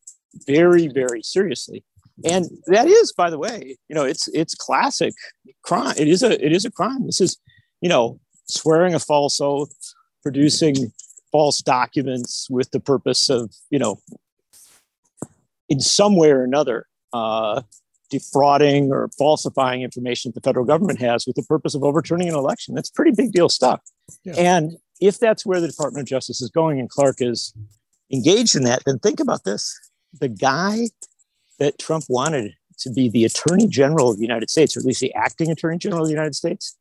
very, 0.46 0.88
very 0.88 1.22
seriously. 1.22 1.84
And 2.24 2.46
that 2.66 2.86
is, 2.86 3.12
by 3.12 3.30
the 3.30 3.38
way, 3.38 3.76
you 3.88 3.94
know, 3.94 4.04
it's 4.04 4.28
it's 4.28 4.54
classic 4.54 5.14
crime. 5.62 5.94
It 5.98 6.06
is 6.06 6.22
a 6.22 6.44
it 6.44 6.52
is 6.52 6.64
a 6.64 6.70
crime. 6.70 7.06
This 7.06 7.20
is, 7.20 7.38
you 7.80 7.88
know, 7.88 8.20
swearing 8.46 8.94
a 8.94 9.00
false 9.00 9.40
oath, 9.40 9.74
producing 10.22 10.92
false 11.32 11.60
documents 11.60 12.46
with 12.48 12.70
the 12.70 12.78
purpose 12.78 13.28
of, 13.28 13.52
you 13.70 13.78
know, 13.78 13.98
in 15.68 15.80
some 15.80 16.14
way 16.14 16.30
or 16.30 16.44
another, 16.44 16.86
uh, 17.12 17.62
defrauding 18.10 18.92
or 18.92 19.10
falsifying 19.18 19.82
information 19.82 20.30
that 20.30 20.40
the 20.40 20.48
federal 20.48 20.64
government 20.64 21.00
has 21.00 21.26
with 21.26 21.34
the 21.34 21.42
purpose 21.42 21.74
of 21.74 21.82
overturning 21.82 22.28
an 22.28 22.34
election. 22.36 22.74
That's 22.74 22.90
pretty 22.90 23.10
big 23.10 23.32
deal 23.32 23.48
stuff. 23.48 23.80
Yeah. 24.22 24.34
And 24.36 24.76
if 25.00 25.18
that's 25.18 25.44
where 25.44 25.60
the 25.60 25.66
Department 25.66 26.02
of 26.02 26.08
Justice 26.08 26.40
is 26.40 26.50
going 26.50 26.78
and 26.78 26.88
Clark 26.88 27.16
is 27.18 27.52
engaged 28.12 28.54
in 28.54 28.62
that, 28.64 28.82
then 28.86 29.00
think 29.00 29.18
about 29.18 29.42
this. 29.42 29.76
The 30.20 30.28
guy 30.28 30.90
that 31.64 31.78
Trump 31.78 32.04
wanted 32.08 32.54
to 32.78 32.90
be 32.90 33.08
the 33.08 33.24
Attorney 33.24 33.66
General 33.66 34.10
of 34.10 34.16
the 34.16 34.22
United 34.22 34.50
States, 34.50 34.76
or 34.76 34.80
at 34.80 34.86
least 34.86 35.00
the 35.00 35.14
acting 35.14 35.50
Attorney 35.50 35.78
General 35.78 36.02
of 36.02 36.08
the 36.08 36.14
United 36.14 36.34
States, 36.34 36.76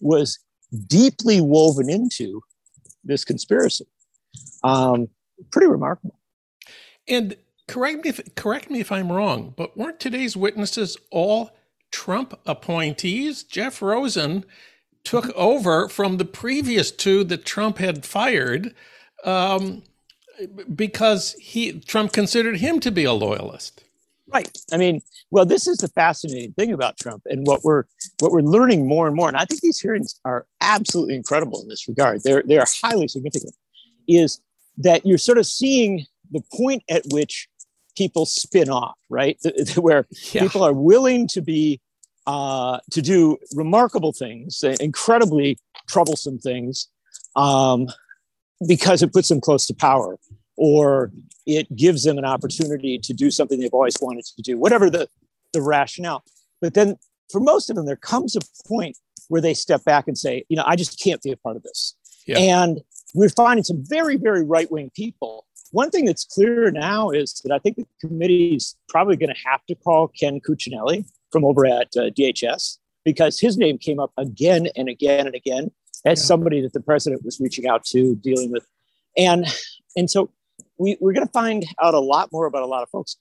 was 0.00 0.38
deeply 0.86 1.40
woven 1.40 1.88
into 1.88 2.42
this 3.04 3.24
conspiracy. 3.24 3.86
Um, 4.64 5.08
pretty 5.50 5.68
remarkable. 5.68 6.18
And 7.06 7.36
correct 7.68 8.04
me 8.04 8.10
if 8.10 8.34
correct 8.34 8.70
me 8.70 8.80
if 8.80 8.90
I'm 8.90 9.10
wrong, 9.10 9.54
but 9.56 9.76
weren't 9.76 10.00
today's 10.00 10.36
witnesses 10.36 10.96
all 11.10 11.50
Trump 11.90 12.38
appointees? 12.46 13.42
Jeff 13.44 13.82
Rosen 13.82 14.44
took 15.04 15.30
over 15.36 15.88
from 15.88 16.16
the 16.16 16.24
previous 16.24 16.90
two 16.90 17.24
that 17.24 17.44
Trump 17.44 17.78
had 17.78 18.04
fired 18.06 18.74
um, 19.24 19.82
because 20.74 21.34
he 21.34 21.80
Trump 21.80 22.12
considered 22.12 22.58
him 22.58 22.80
to 22.80 22.90
be 22.90 23.04
a 23.04 23.12
loyalist. 23.12 23.84
Right. 24.32 24.56
I 24.72 24.76
mean, 24.76 25.02
well, 25.30 25.44
this 25.44 25.66
is 25.66 25.78
the 25.78 25.88
fascinating 25.88 26.52
thing 26.52 26.72
about 26.72 26.98
Trump, 26.98 27.22
and 27.26 27.46
what 27.46 27.64
we're 27.64 27.84
what 28.20 28.32
we're 28.32 28.40
learning 28.40 28.86
more 28.86 29.06
and 29.06 29.16
more, 29.16 29.28
and 29.28 29.36
I 29.36 29.44
think 29.44 29.60
these 29.60 29.80
hearings 29.80 30.18
are 30.24 30.46
absolutely 30.60 31.16
incredible 31.16 31.62
in 31.62 31.68
this 31.68 31.86
regard. 31.88 32.22
They're 32.22 32.42
they 32.42 32.58
are 32.58 32.66
highly 32.82 33.08
significant. 33.08 33.54
Is 34.08 34.40
that 34.78 35.04
you're 35.04 35.18
sort 35.18 35.38
of 35.38 35.46
seeing 35.46 36.06
the 36.30 36.42
point 36.54 36.82
at 36.88 37.02
which 37.10 37.48
people 37.96 38.24
spin 38.26 38.70
off, 38.70 38.98
right? 39.10 39.38
Where 39.76 40.06
yeah. 40.32 40.42
people 40.42 40.62
are 40.62 40.72
willing 40.72 41.28
to 41.28 41.42
be 41.42 41.80
uh, 42.26 42.78
to 42.90 43.02
do 43.02 43.36
remarkable 43.54 44.12
things, 44.12 44.62
incredibly 44.80 45.58
troublesome 45.88 46.38
things, 46.38 46.88
um, 47.36 47.88
because 48.66 49.02
it 49.02 49.12
puts 49.12 49.28
them 49.28 49.40
close 49.40 49.66
to 49.66 49.74
power 49.74 50.18
or 50.64 51.10
it 51.44 51.74
gives 51.74 52.04
them 52.04 52.18
an 52.18 52.24
opportunity 52.24 52.96
to 52.96 53.12
do 53.12 53.32
something 53.32 53.58
they've 53.58 53.74
always 53.74 53.96
wanted 54.00 54.24
to 54.24 54.42
do, 54.42 54.56
whatever 54.56 54.88
the, 54.88 55.08
the 55.52 55.60
rationale. 55.60 56.22
But 56.60 56.74
then 56.74 56.94
for 57.32 57.40
most 57.40 57.68
of 57.68 57.74
them, 57.74 57.84
there 57.84 57.96
comes 57.96 58.36
a 58.36 58.40
point 58.68 58.96
where 59.26 59.40
they 59.40 59.54
step 59.54 59.82
back 59.82 60.06
and 60.06 60.16
say, 60.16 60.44
you 60.48 60.56
know, 60.56 60.62
I 60.64 60.76
just 60.76 61.00
can't 61.02 61.20
be 61.20 61.32
a 61.32 61.36
part 61.36 61.56
of 61.56 61.64
this. 61.64 61.96
Yeah. 62.28 62.38
And 62.38 62.80
we're 63.12 63.28
finding 63.28 63.64
some 63.64 63.82
very, 63.84 64.16
very 64.16 64.44
right 64.44 64.70
wing 64.70 64.92
people. 64.94 65.46
One 65.72 65.90
thing 65.90 66.04
that's 66.04 66.24
clear 66.24 66.70
now 66.70 67.10
is 67.10 67.40
that 67.44 67.52
I 67.52 67.58
think 67.58 67.74
the 67.74 67.86
committee 68.00 68.54
is 68.54 68.76
probably 68.88 69.16
going 69.16 69.34
to 69.34 69.40
have 69.44 69.66
to 69.66 69.74
call 69.74 70.06
Ken 70.06 70.38
Cuccinelli 70.38 71.04
from 71.32 71.44
over 71.44 71.66
at 71.66 71.88
uh, 71.96 72.10
DHS 72.10 72.78
because 73.04 73.40
his 73.40 73.58
name 73.58 73.78
came 73.78 73.98
up 73.98 74.12
again 74.16 74.68
and 74.76 74.88
again 74.88 75.26
and 75.26 75.34
again 75.34 75.72
as 76.04 76.20
yeah. 76.20 76.24
somebody 76.24 76.60
that 76.60 76.72
the 76.72 76.80
president 76.80 77.24
was 77.24 77.40
reaching 77.40 77.66
out 77.66 77.84
to, 77.86 78.14
dealing 78.14 78.52
with. 78.52 78.64
And 79.16 79.44
and 79.96 80.08
so 80.08 80.30
we, 80.82 80.96
we're 81.00 81.12
going 81.12 81.26
to 81.26 81.32
find 81.32 81.64
out 81.80 81.94
a 81.94 82.00
lot 82.00 82.30
more 82.32 82.46
about 82.46 82.62
a 82.62 82.66
lot 82.66 82.82
of 82.82 82.90
folks. 82.90 83.16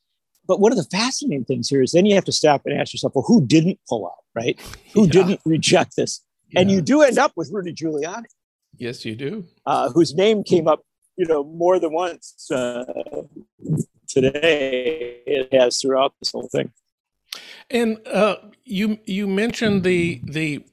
But 0.47 0.59
one 0.59 0.71
of 0.71 0.77
the 0.77 0.83
fascinating 0.85 1.45
things 1.45 1.69
here 1.69 1.81
is 1.81 1.91
then 1.91 2.05
you 2.05 2.15
have 2.15 2.25
to 2.25 2.31
stop 2.31 2.63
and 2.65 2.79
ask 2.79 2.93
yourself, 2.93 3.13
well, 3.15 3.23
who 3.27 3.45
didn't 3.45 3.79
pull 3.87 4.07
out, 4.07 4.23
right? 4.35 4.59
Who 4.93 5.05
yeah. 5.05 5.11
didn't 5.11 5.41
reject 5.45 5.95
this? 5.95 6.21
Yeah. 6.49 6.61
And 6.61 6.71
you 6.71 6.81
do 6.81 7.01
end 7.01 7.17
up 7.17 7.31
with 7.35 7.49
Rudy 7.53 7.73
Giuliani. 7.73 8.25
Yes, 8.77 9.05
you 9.05 9.15
do. 9.15 9.45
Uh, 9.65 9.89
whose 9.91 10.13
name 10.15 10.43
came 10.43 10.67
up, 10.67 10.81
you 11.15 11.25
know, 11.25 11.43
more 11.43 11.79
than 11.79 11.93
once 11.93 12.49
uh, 12.51 12.83
today. 14.07 15.21
It 15.25 15.53
has 15.53 15.79
throughout 15.79 16.13
this 16.19 16.31
whole 16.31 16.49
thing. 16.51 16.71
And 17.69 18.05
uh, 18.07 18.37
you 18.65 18.99
you 19.05 19.27
mentioned 19.27 19.83
the 19.83 20.21
the 20.23 20.65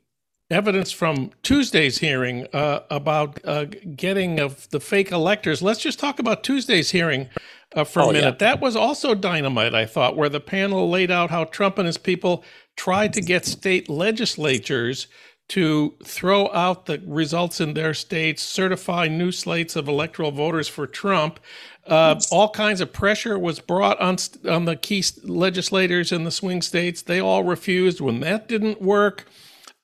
evidence 0.51 0.91
from 0.91 1.31
Tuesday's 1.43 1.99
hearing 1.99 2.47
uh, 2.53 2.81
about 2.91 3.39
uh, 3.45 3.67
getting 3.95 4.41
of 4.41 4.69
the 4.71 4.81
fake 4.81 5.13
electors. 5.13 5.61
Let's 5.61 5.81
just 5.81 5.99
talk 5.99 6.19
about 6.19 6.43
Tuesday's 6.43 6.91
hearing 6.91 7.29
uh, 7.75 7.85
for 7.85 8.03
oh, 8.03 8.11
a 8.11 8.13
minute. 8.13 8.37
Yeah. 8.41 8.49
That 8.51 8.61
was 8.61 8.75
also 8.75 9.15
dynamite, 9.15 9.75
I 9.75 9.85
thought, 9.85 10.17
where 10.17 10.31
the 10.31 10.41
panel 10.41 10.89
laid 10.89 11.11
out 11.11 11.31
how 11.31 11.45
Trump 11.45 11.79
and 11.79 11.87
his 11.87 11.99
people 11.99 12.45
tried 12.77 13.13
to 13.15 13.21
get 13.21 13.45
state 13.45 13.89
legislatures 13.89 15.09
to 15.49 15.95
throw 16.05 16.53
out 16.53 16.87
the 16.87 17.03
results 17.07 17.61
in 17.61 17.75
their 17.75 17.95
states, 17.95 18.43
certify 18.43 19.09
new 19.09 19.33
slates 19.33 19.77
of 19.77 19.89
electoral 19.89 20.31
voters 20.31 20.69
for 20.69 20.87
Trump. 20.87 21.41
Uh, 21.87 22.21
all 22.31 22.51
kinds 22.51 22.83
of 22.83 22.93
pressure 22.93 23.39
was 23.39 23.59
brought 23.59 23.99
on 23.99 24.19
on 24.47 24.67
the 24.67 24.77
key 24.77 25.03
legislators 25.25 26.13
in 26.13 26.25
the 26.25 26.31
swing 26.31 26.61
states. 26.61 27.01
They 27.01 27.19
all 27.19 27.45
refused. 27.45 28.01
When 28.03 28.21
that 28.21 28.47
didn't 28.47 28.83
work, 28.83 29.27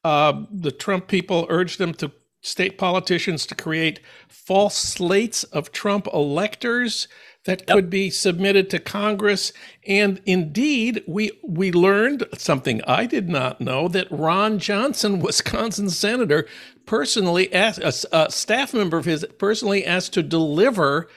uh, 0.05 0.45
the 0.51 0.71
Trump 0.71 1.09
people 1.09 1.47
urged 1.49 1.79
them 1.79 1.95
to 1.95 2.13
state 2.43 2.77
politicians 2.77 3.47
to 3.47 3.55
create 3.55 4.01
false 4.29 4.77
slates 4.77 5.45
of 5.45 5.73
Trump 5.73 6.07
electors 6.13 7.09
that 7.47 7.61
yep. 7.61 7.69
could 7.69 7.91
be 7.91 8.11
submitted 8.11 8.71
to 8.71 8.79
Congress. 8.79 9.53
And 9.87 10.21
indeed, 10.27 11.03
we 11.07 11.33
we 11.43 11.73
learned 11.73 12.27
something 12.37 12.83
I 12.87 13.07
did 13.07 13.29
not 13.29 13.61
know 13.61 13.89
that 13.89 14.11
Ron 14.11 14.59
Johnson, 14.59 15.19
Wisconsin 15.21 15.91
senator, 15.91 16.47
personally 16.87 17.53
asked 17.53 17.79
a, 18.13 18.27
a 18.27 18.31
staff 18.31 18.75
member 18.75 18.99
of 18.99 19.07
his 19.07 19.25
personally 19.39 19.85
asked 19.85 20.13
to 20.15 20.23
deliver 20.23 21.09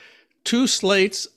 two 0.43 0.67
slates 0.67 1.27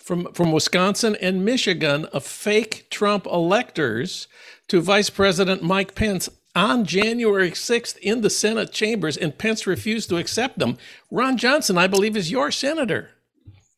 from 0.00 0.32
from 0.32 0.52
Wisconsin 0.52 1.16
and 1.20 1.44
Michigan 1.44 2.04
of 2.06 2.24
fake 2.24 2.86
Trump 2.90 3.26
electors 3.26 4.28
to 4.68 4.80
Vice 4.80 5.10
President 5.10 5.62
Mike 5.62 5.94
Pence 5.96 6.28
on 6.54 6.84
January 6.84 7.50
6th 7.50 7.96
in 7.98 8.22
the 8.22 8.30
Senate 8.30 8.72
chambers, 8.72 9.16
and 9.16 9.36
Pence 9.36 9.66
refused 9.66 10.08
to 10.08 10.16
accept 10.16 10.58
them. 10.58 10.78
Ron 11.10 11.36
Johnson, 11.36 11.78
I 11.78 11.86
believe, 11.86 12.16
is 12.16 12.30
your 12.30 12.50
senator. 12.50 13.10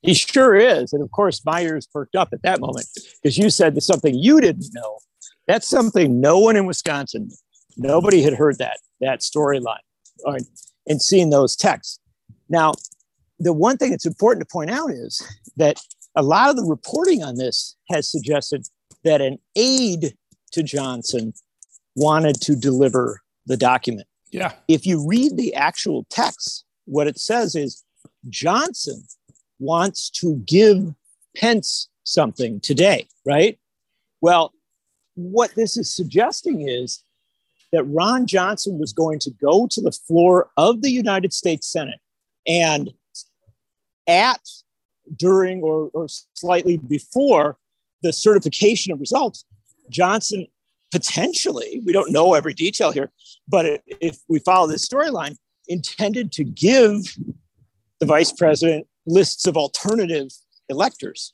He 0.02 0.14
sure 0.14 0.56
is. 0.56 0.92
And 0.92 1.02
of 1.02 1.10
course, 1.12 1.44
my 1.44 1.62
ears 1.62 1.86
perked 1.86 2.16
up 2.16 2.30
at 2.32 2.42
that 2.42 2.60
moment 2.60 2.86
because 3.22 3.38
you 3.38 3.50
said 3.50 3.80
something 3.82 4.14
you 4.14 4.40
didn't 4.40 4.66
know. 4.72 4.98
That's 5.46 5.68
something 5.68 6.20
no 6.20 6.38
one 6.38 6.56
in 6.56 6.66
Wisconsin, 6.66 7.30
nobody 7.76 8.22
had 8.22 8.34
heard 8.34 8.58
that, 8.58 8.78
that 9.00 9.20
storyline 9.20 9.78
and 10.86 11.00
seen 11.00 11.30
those 11.30 11.56
texts. 11.56 11.98
Now, 12.48 12.74
the 13.38 13.52
one 13.52 13.76
thing 13.76 13.90
that's 13.90 14.06
important 14.06 14.46
to 14.46 14.52
point 14.52 14.70
out 14.70 14.90
is 14.90 15.22
that 15.56 15.78
a 16.14 16.22
lot 16.22 16.50
of 16.50 16.56
the 16.56 16.64
reporting 16.64 17.22
on 17.22 17.36
this 17.36 17.76
has 17.90 18.10
suggested 18.10 18.66
that 19.04 19.20
an 19.20 19.38
aide 19.56 20.14
to 20.52 20.62
Johnson 20.62 21.32
wanted 21.94 22.40
to 22.42 22.56
deliver 22.56 23.20
the 23.46 23.56
document. 23.56 24.06
Yeah. 24.30 24.52
If 24.68 24.86
you 24.86 25.06
read 25.06 25.36
the 25.36 25.54
actual 25.54 26.06
text, 26.10 26.64
what 26.86 27.06
it 27.06 27.18
says 27.18 27.54
is 27.54 27.84
Johnson 28.28 29.04
wants 29.58 30.10
to 30.10 30.36
give 30.46 30.94
Pence 31.36 31.88
something 32.04 32.60
today, 32.60 33.06
right? 33.24 33.58
Well, 34.20 34.52
what 35.14 35.54
this 35.54 35.76
is 35.76 35.94
suggesting 35.94 36.68
is 36.68 37.02
that 37.72 37.84
Ron 37.84 38.26
Johnson 38.26 38.78
was 38.78 38.92
going 38.92 39.18
to 39.20 39.30
go 39.30 39.66
to 39.66 39.80
the 39.80 39.92
floor 39.92 40.50
of 40.56 40.82
the 40.82 40.90
United 40.90 41.32
States 41.32 41.66
Senate 41.66 42.00
and 42.46 42.90
at, 44.06 44.40
during, 45.16 45.62
or, 45.62 45.90
or 45.94 46.06
slightly 46.34 46.76
before 46.76 47.56
the 48.02 48.12
certification 48.12 48.92
of 48.92 49.00
results, 49.00 49.44
Johnson 49.90 50.46
potentially, 50.92 51.82
we 51.84 51.92
don't 51.92 52.12
know 52.12 52.34
every 52.34 52.54
detail 52.54 52.92
here, 52.92 53.10
but 53.48 53.82
if 54.00 54.18
we 54.28 54.38
follow 54.38 54.68
this 54.68 54.86
storyline, 54.86 55.36
intended 55.66 56.30
to 56.32 56.44
give 56.44 57.16
the 57.98 58.06
vice 58.06 58.32
president 58.32 58.86
lists 59.06 59.46
of 59.46 59.56
alternative 59.56 60.28
electors. 60.68 61.32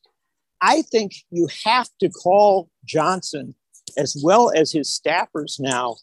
I 0.61 0.83
think 0.83 1.13
you 1.31 1.49
have 1.65 1.89
to 2.01 2.09
call 2.09 2.71
Johnson 2.85 3.55
as 3.97 4.17
well 4.23 4.53
as 4.55 4.73
his 4.73 4.89
staffers 4.89 5.59
now 5.59 5.97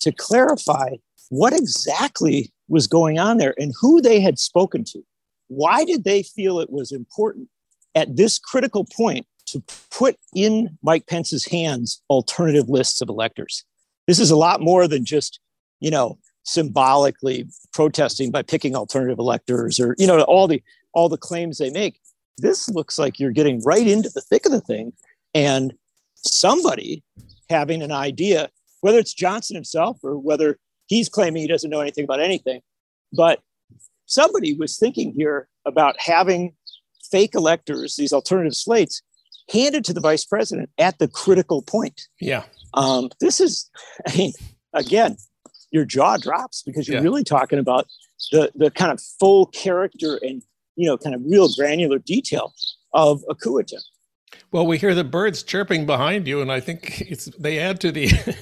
to 0.00 0.12
clarify 0.12 0.90
what 1.28 1.52
exactly 1.52 2.52
was 2.68 2.86
going 2.86 3.18
on 3.18 3.38
there 3.38 3.54
and 3.58 3.72
who 3.80 4.00
they 4.00 4.20
had 4.20 4.38
spoken 4.38 4.84
to. 4.84 5.02
Why 5.48 5.84
did 5.84 6.04
they 6.04 6.22
feel 6.22 6.60
it 6.60 6.70
was 6.70 6.92
important 6.92 7.48
at 7.94 8.16
this 8.16 8.38
critical 8.38 8.84
point 8.84 9.26
to 9.52 9.62
put 9.90 10.16
in 10.34 10.76
Mike 10.82 11.06
Pence's 11.06 11.46
hands 11.46 12.02
alternative 12.10 12.68
lists 12.68 13.00
of 13.00 13.08
electors? 13.08 13.64
This 14.06 14.18
is 14.18 14.30
a 14.30 14.36
lot 14.36 14.60
more 14.60 14.88
than 14.88 15.04
just, 15.04 15.40
you 15.80 15.90
know, 15.90 16.18
symbolically 16.44 17.46
protesting 17.72 18.30
by 18.30 18.42
picking 18.42 18.74
alternative 18.74 19.18
electors 19.18 19.78
or, 19.78 19.94
you 19.98 20.06
know, 20.06 20.20
all 20.22 20.48
the 20.48 20.62
all 20.92 21.08
the 21.08 21.16
claims 21.16 21.58
they 21.58 21.70
make. 21.70 22.00
This 22.38 22.68
looks 22.68 22.98
like 22.98 23.20
you're 23.20 23.30
getting 23.30 23.62
right 23.62 23.86
into 23.86 24.10
the 24.10 24.20
thick 24.20 24.46
of 24.46 24.52
the 24.52 24.60
thing 24.60 24.92
and 25.34 25.72
somebody 26.16 27.02
having 27.48 27.82
an 27.82 27.92
idea, 27.92 28.50
whether 28.80 28.98
it's 28.98 29.14
Johnson 29.14 29.54
himself 29.54 29.98
or 30.02 30.18
whether 30.18 30.58
he's 30.86 31.08
claiming 31.08 31.42
he 31.42 31.48
doesn't 31.48 31.70
know 31.70 31.80
anything 31.80 32.04
about 32.04 32.20
anything. 32.20 32.60
But 33.12 33.40
somebody 34.06 34.54
was 34.54 34.78
thinking 34.78 35.12
here 35.12 35.48
about 35.64 35.96
having 35.98 36.54
fake 37.10 37.34
electors, 37.34 37.96
these 37.96 38.12
alternative 38.12 38.56
slates, 38.56 39.02
handed 39.52 39.84
to 39.84 39.92
the 39.92 40.00
vice 40.00 40.24
president 40.24 40.70
at 40.78 40.98
the 40.98 41.08
critical 41.08 41.62
point. 41.62 42.08
Yeah. 42.20 42.44
Um, 42.74 43.10
this 43.20 43.40
is, 43.40 43.70
I 44.06 44.16
mean, 44.16 44.32
again, 44.72 45.16
your 45.70 45.84
jaw 45.84 46.16
drops 46.16 46.62
because 46.62 46.88
you're 46.88 46.98
yeah. 46.98 47.02
really 47.02 47.24
talking 47.24 47.58
about 47.58 47.86
the 48.30 48.52
the 48.54 48.70
kind 48.70 48.92
of 48.92 49.00
full 49.00 49.46
character 49.46 50.18
and 50.22 50.42
you 50.76 50.86
know 50.86 50.96
kind 50.96 51.14
of 51.14 51.22
real 51.24 51.48
granular 51.52 51.98
detail 51.98 52.54
of 52.92 53.22
a 53.28 53.34
coup 53.34 53.58
attempt. 53.58 53.88
Well, 54.52 54.66
we 54.66 54.78
hear 54.78 54.94
the 54.94 55.04
birds 55.04 55.42
chirping 55.42 55.86
behind 55.86 56.28
you, 56.28 56.40
and 56.40 56.52
I 56.52 56.60
think 56.60 57.00
it's 57.00 57.26
they 57.38 57.58
add 57.58 57.80
to 57.80 57.92
the. 57.92 58.10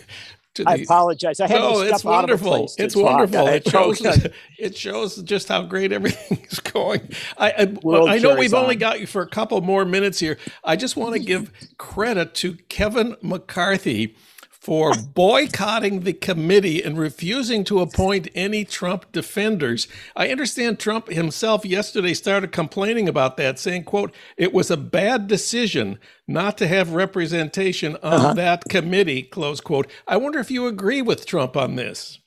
I 0.67 0.77
apologize. 0.77 1.41
I 1.41 1.47
had 1.47 1.61
no, 1.61 1.83
to 1.83 1.89
it's 1.89 2.05
wonderful. 2.05 2.71
It's 2.77 2.97
wonderful. 2.97 3.47
It 3.47 3.69
shows. 3.71 4.01
it 4.59 4.77
shows 4.77 5.17
just 5.23 5.49
how 5.49 5.63
great 5.63 5.93
everything 6.01 6.45
is 6.51 6.61
going. 6.61 7.09
I 7.39 7.51
I, 7.51 7.63
I 7.63 8.19
know 8.19 8.37
we've 8.37 8.55
on. 8.55 8.65
only 8.65 8.77
got 8.77 9.01
you 9.01 9.07
for 9.07 9.23
a 9.23 9.29
couple 9.29 9.61
more 9.61 9.85
minutes 9.85 10.19
here. 10.19 10.39
I 10.65 10.77
just 10.77 10.97
want 10.97 11.15
to 11.15 11.21
give 11.21 11.53
credit 11.79 12.35
to 12.37 12.57
Kevin 12.69 13.17
McCarthy 13.23 14.17
for 14.61 14.93
boycotting 14.95 16.01
the 16.01 16.13
committee 16.13 16.83
and 16.85 16.99
refusing 16.99 17.65
to 17.65 17.81
appoint 17.81 18.29
any 18.35 18.65
Trump 18.65 19.11
defenders. 19.11 19.89
I 20.15 20.29
understand 20.29 20.79
Trump 20.79 21.09
himself 21.09 21.65
yesterday 21.65 22.13
started 22.13 22.53
complaining 22.53 23.09
about 23.09 23.39
that, 23.39 23.59
saying, 23.59 23.85
quote, 23.85 24.15
it 24.37 24.53
was 24.53 24.71
a 24.71 24.77
bad 24.77 25.29
decision 25.29 25.99
not 26.29 26.59
to 26.59 26.69
have 26.69 26.93
representation 26.93 27.97
on 28.03 28.13
uh-huh. 28.13 28.35
that 28.35 28.65
committee, 28.69 29.23
close 29.23 29.63
quote. 29.63 29.91
I 30.07 30.19
wonder 30.19 30.39
if 30.39 30.51
you 30.51 30.67
agree 30.67 31.01
with 31.01 31.25
Trump 31.25 31.57
on 31.57 31.77
this. 31.77 32.19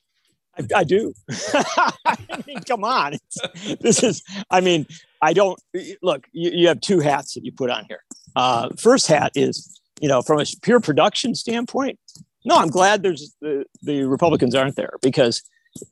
I, 0.58 0.80
I 0.80 0.84
do. 0.84 1.14
I 1.30 2.42
mean, 2.46 2.60
come 2.66 2.82
on. 2.82 3.14
It's, 3.14 3.78
this 3.80 4.02
is, 4.02 4.22
I 4.50 4.60
mean, 4.60 4.86
I 5.22 5.32
don't 5.32 5.60
look, 6.02 6.26
you, 6.32 6.50
you, 6.50 6.68
have 6.68 6.80
two 6.80 7.00
hats 7.00 7.34
that 7.34 7.44
you 7.44 7.52
put 7.52 7.70
on 7.70 7.84
here. 7.88 8.02
Uh, 8.36 8.70
first 8.76 9.06
hat 9.06 9.32
is, 9.34 9.80
you 10.00 10.08
know, 10.08 10.22
from 10.22 10.40
a 10.40 10.44
pure 10.62 10.80
production 10.80 11.34
standpoint, 11.34 11.98
no, 12.44 12.56
I'm 12.56 12.68
glad 12.68 13.02
there's 13.02 13.34
the, 13.40 13.64
the 13.82 14.04
Republicans 14.04 14.54
aren't 14.54 14.76
there 14.76 14.94
because 15.02 15.42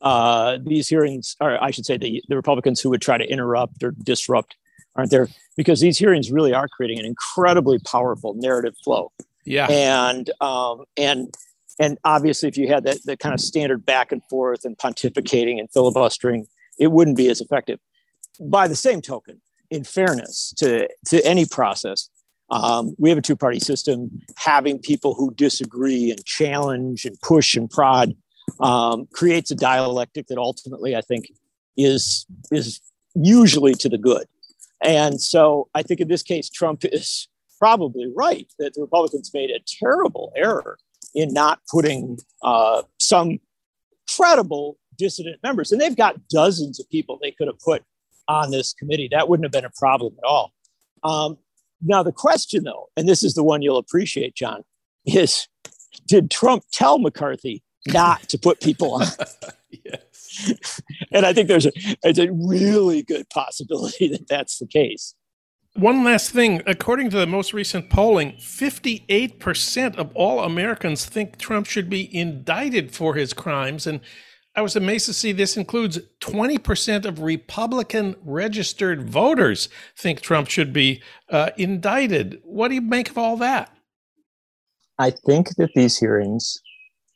uh, 0.01 0.57
these 0.63 0.87
hearings, 0.87 1.35
or 1.41 1.61
I 1.61 1.71
should 1.71 1.85
say, 1.85 1.97
the, 1.97 2.23
the 2.27 2.35
Republicans 2.35 2.79
who 2.79 2.89
would 2.91 3.01
try 3.01 3.17
to 3.17 3.25
interrupt 3.25 3.83
or 3.83 3.91
disrupt 4.03 4.55
aren't 4.95 5.09
there 5.09 5.27
because 5.57 5.79
these 5.79 5.97
hearings 5.97 6.31
really 6.31 6.53
are 6.53 6.67
creating 6.67 6.99
an 6.99 7.05
incredibly 7.05 7.79
powerful 7.79 8.35
narrative 8.35 8.75
flow. 8.83 9.11
Yeah. 9.45 9.67
And 9.69 10.29
um, 10.41 10.85
and 10.95 11.33
and 11.79 11.97
obviously, 12.03 12.49
if 12.49 12.57
you 12.57 12.67
had 12.67 12.83
that 12.83 13.03
that 13.05 13.19
kind 13.19 13.33
of 13.33 13.41
standard 13.41 13.85
back 13.85 14.11
and 14.11 14.23
forth 14.29 14.63
and 14.63 14.77
pontificating 14.77 15.59
and 15.59 15.69
filibustering, 15.71 16.47
it 16.77 16.87
wouldn't 16.91 17.17
be 17.17 17.29
as 17.29 17.41
effective. 17.41 17.79
By 18.39 18.67
the 18.67 18.75
same 18.75 19.01
token, 19.01 19.41
in 19.69 19.83
fairness 19.83 20.53
to 20.57 20.87
to 21.07 21.25
any 21.25 21.45
process, 21.45 22.09
um, 22.53 22.95
we 22.99 23.09
have 23.09 23.17
a 23.17 23.21
two 23.21 23.35
party 23.35 23.59
system. 23.59 24.21
Having 24.37 24.79
people 24.79 25.15
who 25.15 25.33
disagree 25.33 26.11
and 26.11 26.23
challenge 26.23 27.03
and 27.03 27.19
push 27.21 27.55
and 27.55 27.67
prod 27.69 28.15
um, 28.59 29.07
creates 29.11 29.49
a 29.49 29.55
dialectic 29.55 30.27
that 30.27 30.37
ultimately 30.37 30.95
I 30.95 31.01
think 31.01 31.25
is 31.77 32.27
is 32.51 32.79
usually 33.15 33.73
to 33.73 33.89
the 33.89 33.97
good. 33.97 34.27
And 34.83 35.19
so 35.19 35.69
I 35.73 35.81
think 35.81 35.99
in 35.99 36.07
this 36.07 36.21
case, 36.21 36.47
Trump 36.47 36.85
is 36.91 37.27
probably 37.57 38.11
right 38.15 38.47
that 38.59 38.75
the 38.75 38.81
Republicans 38.81 39.31
made 39.33 39.49
a 39.49 39.59
terrible 39.65 40.31
error 40.35 40.77
in 41.15 41.33
not 41.33 41.59
putting 41.71 42.19
uh, 42.43 42.83
some 42.99 43.39
credible 44.15 44.77
dissident 44.97 45.41
members. 45.41 45.71
And 45.71 45.81
they've 45.81 45.95
got 45.95 46.27
dozens 46.27 46.79
of 46.79 46.87
people 46.89 47.17
they 47.19 47.31
could 47.31 47.47
have 47.47 47.59
put 47.59 47.83
on 48.27 48.51
this 48.51 48.73
committee. 48.73 49.07
That 49.11 49.27
wouldn't 49.27 49.45
have 49.45 49.51
been 49.51 49.65
a 49.65 49.71
problem 49.75 50.15
at 50.19 50.27
all. 50.27 50.53
Um, 51.03 51.37
now, 51.83 52.03
the 52.03 52.11
question, 52.11 52.63
though, 52.63 52.89
and 52.95 53.07
this 53.07 53.23
is 53.23 53.33
the 53.33 53.43
one 53.43 53.61
you'll 53.61 53.77
appreciate, 53.77 54.35
John, 54.35 54.63
is 55.05 55.47
did 56.07 56.31
Trump 56.31 56.63
tell 56.71 56.99
McCarthy 56.99 57.61
not 57.87 58.27
to 58.29 58.37
put 58.37 58.61
people 58.61 58.95
on? 58.95 59.07
yes. 59.69 60.81
and 61.11 61.25
I 61.25 61.33
think 61.33 61.47
there's 61.47 61.65
a, 61.65 61.71
there's 62.01 62.19
a 62.19 62.31
really 62.31 63.03
good 63.03 63.29
possibility 63.29 64.07
that 64.07 64.27
that's 64.27 64.59
the 64.59 64.67
case. 64.67 65.15
One 65.75 66.03
last 66.03 66.29
thing. 66.29 66.61
According 66.67 67.09
to 67.11 67.17
the 67.17 67.25
most 67.25 67.51
recent 67.51 67.89
polling, 67.89 68.33
58% 68.33 69.95
of 69.95 70.11
all 70.15 70.41
Americans 70.41 71.05
think 71.05 71.37
Trump 71.37 71.65
should 71.65 71.89
be 71.89 72.15
indicted 72.15 72.93
for 72.93 73.15
his 73.15 73.33
crimes. 73.33 73.87
And 73.87 73.99
I 74.55 74.61
was 74.61 74.75
amazed 74.75 75.07
to 75.07 75.13
see 75.13 75.31
this 75.31 75.57
includes 75.57 75.99
20% 76.21 77.05
of 77.05 77.19
Republican 77.21 78.15
registered 78.23 79.09
voters 79.09 79.67
think 79.97 80.21
Trump 80.21 80.47
should 80.47 80.71
be 80.71 81.01
uh, 81.29 81.49
indicted. 81.57 82.39
What 82.43 82.67
do 82.67 82.75
you 82.75 82.81
make 82.81 83.09
of 83.09 83.17
all 83.17 83.35
that? 83.37 83.75
I 84.99 85.09
think 85.09 85.55
that 85.55 85.71
these 85.73 85.97
hearings, 85.97 86.59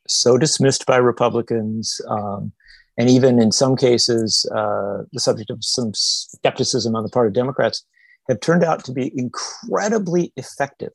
so 0.08 0.39
dismissed 0.39 0.88
by 0.88 0.97
Republicans, 0.97 2.02
um, 2.08 2.52
and 2.97 3.08
even 3.08 3.39
in 3.39 3.52
some 3.52 3.76
cases, 3.76 4.50
uh, 4.56 5.04
the 5.13 5.19
subject 5.19 5.52
of 5.52 5.63
some 5.63 5.91
skepticism 5.93 6.95
on 6.95 7.04
the 7.04 7.10
part 7.10 7.28
of 7.28 7.34
Democrats, 7.34 7.86
have 8.28 8.39
turned 8.39 8.63
out 8.63 8.84
to 8.86 8.91
be 8.91 9.12
incredibly 9.15 10.34
effective 10.38 10.91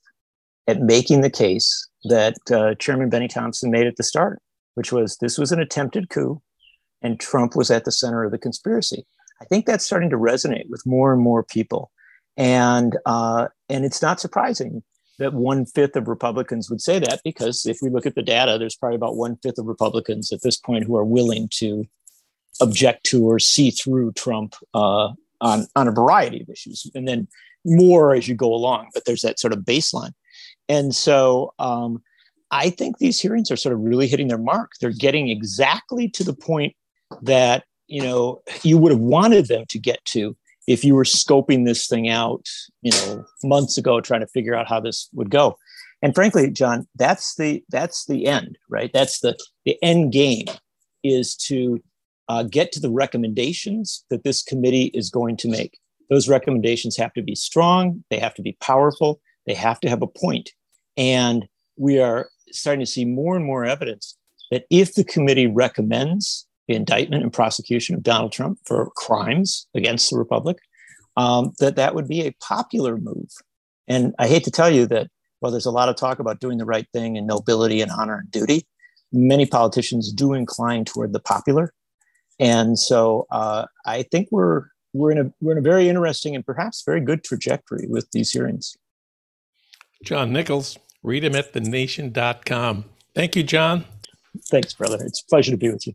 at 0.66 0.80
making 0.80 1.20
the 1.20 1.30
case 1.30 1.88
that 2.04 2.34
uh, 2.50 2.74
Chairman 2.74 3.10
Benny 3.10 3.28
Thompson 3.28 3.70
made 3.70 3.86
at 3.86 3.96
the 3.96 4.02
start 4.02 4.42
which 4.74 4.92
was 4.92 5.16
this 5.18 5.38
was 5.38 5.52
an 5.52 5.60
attempted 5.60 6.08
coup 6.08 6.40
and 7.02 7.18
Trump 7.18 7.56
was 7.56 7.70
at 7.70 7.84
the 7.84 7.92
center 7.92 8.24
of 8.24 8.30
the 8.30 8.38
conspiracy. 8.38 9.04
I 9.40 9.44
think 9.44 9.66
that's 9.66 9.84
starting 9.84 10.10
to 10.10 10.16
resonate 10.16 10.70
with 10.70 10.86
more 10.86 11.12
and 11.12 11.20
more 11.20 11.42
people. 11.42 11.90
And, 12.36 12.96
uh, 13.04 13.48
and 13.68 13.84
it's 13.84 14.00
not 14.00 14.20
surprising 14.20 14.82
that 15.18 15.34
one 15.34 15.66
fifth 15.66 15.96
of 15.96 16.08
Republicans 16.08 16.70
would 16.70 16.80
say 16.80 16.98
that 17.00 17.20
because 17.24 17.66
if 17.66 17.78
we 17.82 17.90
look 17.90 18.06
at 18.06 18.14
the 18.14 18.22
data, 18.22 18.56
there's 18.58 18.76
probably 18.76 18.96
about 18.96 19.16
one 19.16 19.36
fifth 19.42 19.58
of 19.58 19.66
Republicans 19.66 20.32
at 20.32 20.42
this 20.42 20.56
point 20.56 20.84
who 20.84 20.96
are 20.96 21.04
willing 21.04 21.48
to 21.54 21.84
object 22.60 23.04
to 23.04 23.24
or 23.24 23.38
see 23.38 23.70
through 23.70 24.12
Trump 24.12 24.54
uh, 24.74 25.10
on, 25.40 25.66
on 25.76 25.88
a 25.88 25.92
variety 25.92 26.40
of 26.42 26.48
issues. 26.48 26.90
And 26.94 27.06
then 27.06 27.28
more 27.64 28.14
as 28.14 28.28
you 28.28 28.34
go 28.34 28.52
along, 28.52 28.88
but 28.94 29.04
there's 29.04 29.22
that 29.22 29.38
sort 29.38 29.52
of 29.52 29.60
baseline. 29.60 30.14
And 30.68 30.94
so 30.94 31.52
um, 31.58 32.02
I 32.52 32.70
think 32.70 32.98
these 32.98 33.18
hearings 33.18 33.50
are 33.50 33.56
sort 33.56 33.74
of 33.74 33.80
really 33.80 34.06
hitting 34.06 34.28
their 34.28 34.38
mark. 34.38 34.72
They're 34.80 34.90
getting 34.90 35.28
exactly 35.28 36.08
to 36.10 36.22
the 36.22 36.34
point 36.34 36.76
that 37.22 37.64
you 37.88 38.02
know 38.02 38.42
you 38.62 38.78
would 38.78 38.92
have 38.92 39.00
wanted 39.00 39.48
them 39.48 39.64
to 39.70 39.78
get 39.78 40.04
to 40.06 40.36
if 40.68 40.84
you 40.84 40.94
were 40.94 41.04
scoping 41.04 41.64
this 41.64 41.88
thing 41.88 42.08
out, 42.08 42.46
you 42.82 42.92
know, 42.92 43.24
months 43.42 43.76
ago, 43.76 44.00
trying 44.00 44.20
to 44.20 44.28
figure 44.28 44.54
out 44.54 44.68
how 44.68 44.78
this 44.78 45.08
would 45.12 45.30
go. 45.30 45.56
And 46.02 46.14
frankly, 46.14 46.50
John, 46.50 46.86
that's 46.96 47.34
the 47.36 47.64
that's 47.70 48.06
the 48.06 48.26
end, 48.26 48.58
right? 48.68 48.90
That's 48.92 49.20
the 49.20 49.36
the 49.64 49.76
end 49.82 50.12
game 50.12 50.46
is 51.02 51.34
to 51.36 51.82
uh, 52.28 52.44
get 52.44 52.70
to 52.72 52.80
the 52.80 52.90
recommendations 52.90 54.04
that 54.10 54.24
this 54.24 54.42
committee 54.42 54.90
is 54.94 55.10
going 55.10 55.36
to 55.38 55.48
make. 55.48 55.78
Those 56.10 56.28
recommendations 56.28 56.96
have 56.96 57.12
to 57.14 57.22
be 57.22 57.34
strong. 57.34 58.04
They 58.10 58.18
have 58.18 58.34
to 58.34 58.42
be 58.42 58.56
powerful. 58.60 59.20
They 59.46 59.54
have 59.54 59.80
to 59.80 59.88
have 59.88 60.02
a 60.02 60.06
point. 60.06 60.50
And 60.96 61.46
we 61.76 61.98
are 61.98 62.28
starting 62.52 62.80
to 62.80 62.90
see 62.90 63.04
more 63.04 63.36
and 63.36 63.44
more 63.44 63.64
evidence 63.64 64.16
that 64.50 64.64
if 64.70 64.94
the 64.94 65.04
committee 65.04 65.46
recommends 65.46 66.46
the 66.68 66.74
indictment 66.74 67.22
and 67.22 67.32
prosecution 67.32 67.94
of 67.94 68.02
Donald 68.02 68.32
Trump 68.32 68.58
for 68.64 68.90
crimes 68.96 69.66
against 69.74 70.10
the 70.10 70.18
republic, 70.18 70.58
um, 71.16 71.52
that 71.58 71.76
that 71.76 71.94
would 71.94 72.08
be 72.08 72.22
a 72.22 72.32
popular 72.40 72.96
move. 72.96 73.30
And 73.88 74.14
I 74.18 74.28
hate 74.28 74.44
to 74.44 74.50
tell 74.50 74.70
you 74.70 74.86
that 74.86 75.08
while 75.40 75.50
there's 75.50 75.66
a 75.66 75.70
lot 75.70 75.88
of 75.88 75.96
talk 75.96 76.18
about 76.18 76.40
doing 76.40 76.58
the 76.58 76.64
right 76.64 76.86
thing 76.92 77.18
and 77.18 77.26
nobility 77.26 77.80
and 77.80 77.90
honor 77.90 78.18
and 78.18 78.30
duty, 78.30 78.66
many 79.12 79.44
politicians 79.44 80.12
do 80.12 80.32
incline 80.32 80.84
toward 80.84 81.12
the 81.12 81.20
popular. 81.20 81.72
And 82.38 82.78
so 82.78 83.26
uh, 83.30 83.66
I 83.84 84.04
think 84.04 84.28
we're 84.30 84.66
we're 84.94 85.10
in 85.10 85.18
a 85.18 85.32
we're 85.40 85.52
in 85.52 85.58
a 85.58 85.62
very 85.62 85.88
interesting 85.88 86.34
and 86.34 86.44
perhaps 86.44 86.82
very 86.84 87.00
good 87.00 87.24
trajectory 87.24 87.86
with 87.88 88.10
these 88.12 88.30
hearings. 88.30 88.76
John 90.04 90.32
Nichols, 90.32 90.78
Read 91.02 91.24
them 91.24 91.34
at 91.34 91.52
thenation.com. 91.52 92.84
Thank 93.14 93.36
you, 93.36 93.42
John. 93.42 93.84
Thanks, 94.50 94.72
brother. 94.74 94.98
It's 95.04 95.22
a 95.22 95.26
pleasure 95.26 95.50
to 95.50 95.56
be 95.56 95.70
with 95.70 95.86
you. 95.86 95.94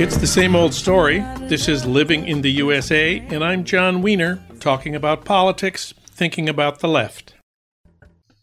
It's 0.00 0.16
the 0.16 0.26
same 0.26 0.56
old 0.56 0.72
story. 0.72 1.18
This 1.48 1.68
is 1.68 1.84
Living 1.84 2.26
in 2.26 2.40
the 2.40 2.50
USA, 2.52 3.18
and 3.18 3.44
I'm 3.44 3.64
Jon 3.64 4.00
Wiener, 4.00 4.38
talking 4.58 4.94
about 4.94 5.24
politics, 5.24 5.94
thinking 6.10 6.48
about 6.48 6.80
the 6.80 6.88
left. 6.88 7.34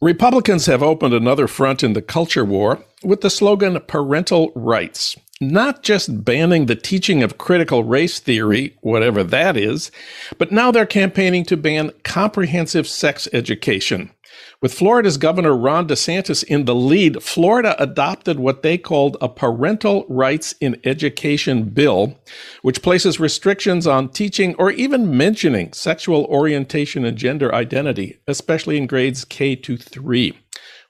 Republicans 0.01 0.65
have 0.65 0.83
opened 0.83 1.13
another 1.13 1.47
front 1.47 1.83
in 1.83 1.93
the 1.93 2.01
culture 2.01 2.45
war 2.45 2.83
with 3.03 3.21
the 3.21 3.29
slogan 3.29 3.79
parental 3.87 4.51
rights, 4.55 5.15
not 5.39 5.83
just 5.83 6.23
banning 6.23 6.65
the 6.65 6.75
teaching 6.75 7.23
of 7.23 7.37
critical 7.37 7.83
race 7.83 8.19
theory, 8.19 8.75
whatever 8.81 9.23
that 9.23 9.55
is, 9.55 9.91
but 10.37 10.51
now 10.51 10.71
they're 10.71 10.85
campaigning 10.85 11.45
to 11.45 11.57
ban 11.57 11.91
comprehensive 12.03 12.87
sex 12.87 13.27
education. 13.31 14.11
With 14.61 14.73
Florida's 14.73 15.17
Governor 15.17 15.55
Ron 15.55 15.87
DeSantis 15.87 16.43
in 16.43 16.65
the 16.65 16.75
lead, 16.75 17.21
Florida 17.21 17.75
adopted 17.81 18.39
what 18.39 18.63
they 18.63 18.77
called 18.77 19.17
a 19.19 19.27
Parental 19.27 20.05
Rights 20.07 20.55
in 20.61 20.79
Education 20.83 21.69
bill, 21.69 22.17
which 22.61 22.81
places 22.81 23.19
restrictions 23.19 23.85
on 23.85 24.09
teaching 24.09 24.55
or 24.55 24.71
even 24.71 25.15
mentioning 25.15 25.73
sexual 25.73 26.25
orientation 26.25 27.03
and 27.03 27.17
gender 27.17 27.53
identity, 27.53 28.19
especially 28.27 28.77
in 28.77 28.87
grades 28.87 29.25
K 29.25 29.55
to 29.57 29.77
3. 29.77 30.37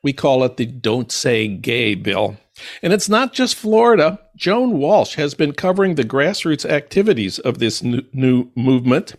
We 0.03 0.13
call 0.13 0.43
it 0.43 0.57
the 0.57 0.67
Don't 0.67 1.11
Say 1.11 1.47
Gay 1.47 1.95
bill. 1.95 2.37
And 2.81 2.93
it's 2.93 3.09
not 3.09 3.33
just 3.33 3.55
Florida. 3.55 4.19
Joan 4.35 4.77
Walsh 4.77 5.15
has 5.15 5.33
been 5.33 5.53
covering 5.53 5.95
the 5.95 6.03
grassroots 6.03 6.63
activities 6.69 7.39
of 7.39 7.57
this 7.59 7.81
new, 7.83 8.51
movement. 8.55 9.15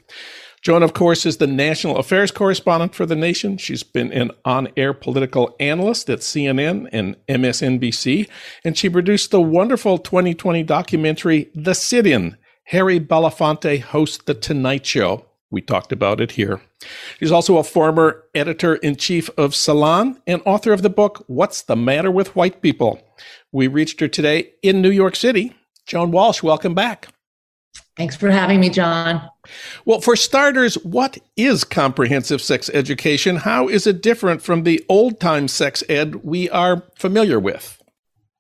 Joan, 0.67 0.83
of 0.83 0.95
course, 0.95 1.25
is 1.25 1.37
the 1.37 1.47
national 1.47 1.97
affairs 1.97 2.33
correspondent 2.33 2.93
for 2.93 3.07
The 3.07 3.15
Nation. 3.15 3.57
She's 3.57 3.85
been 3.85 4.13
an 4.13 4.33
on 4.45 4.67
air 4.77 4.93
political 4.93 5.55
analyst 5.61 6.11
at 6.11 6.19
CNN 6.19 6.89
and 6.91 7.15
MSNBC, 7.29 8.29
and 8.65 8.77
she 8.77 8.91
produced 8.91 9.31
the 9.31 9.41
wonderful 9.41 9.97
2020 9.97 10.65
documentary, 10.65 11.53
The 11.55 11.73
Sit 11.73 12.05
In. 12.05 12.37
Harry 12.65 12.99
Belafonte 12.99 13.81
hosts 13.81 14.25
The 14.27 14.35
Tonight 14.35 14.85
Show. 14.85 15.27
We 15.53 15.61
talked 15.61 15.93
about 15.93 16.21
it 16.21 16.33
here. 16.33 16.61
She's 17.21 17.31
also 17.31 17.59
a 17.59 17.63
former 17.63 18.25
editor 18.35 18.75
in 18.75 18.97
chief 18.97 19.31
of 19.39 19.55
Salon 19.55 20.21
and 20.27 20.43
author 20.45 20.73
of 20.73 20.83
the 20.83 20.91
book, 20.91 21.23
What's 21.29 21.63
the 21.63 21.77
Matter 21.77 22.11
with 22.11 22.35
White 22.35 22.61
People? 22.61 23.01
We 23.53 23.69
reached 23.69 24.01
her 24.01 24.09
today 24.09 24.55
in 24.65 24.83
New 24.83 24.91
York 24.91 25.15
City. 25.15 25.55
Joan 25.87 26.11
Walsh, 26.11 26.43
welcome 26.43 26.75
back. 26.75 27.07
Thanks 27.97 28.15
for 28.15 28.31
having 28.31 28.61
me, 28.61 28.69
John. 28.69 29.27
Well, 29.87 30.03
for 30.03 30.17
starters, 30.17 30.75
what 30.85 31.17
is 31.37 31.65
comprehensive 31.65 32.43
sex 32.43 32.69
education? 32.75 33.37
How 33.37 33.69
is 33.69 33.87
it 33.87 34.03
different 34.03 34.43
from 34.43 34.65
the 34.65 34.85
old 34.89 35.19
time 35.19 35.49
sex 35.49 35.83
ed 35.89 36.17
we 36.17 36.51
are 36.51 36.83
familiar 36.99 37.41
with? 37.41 37.83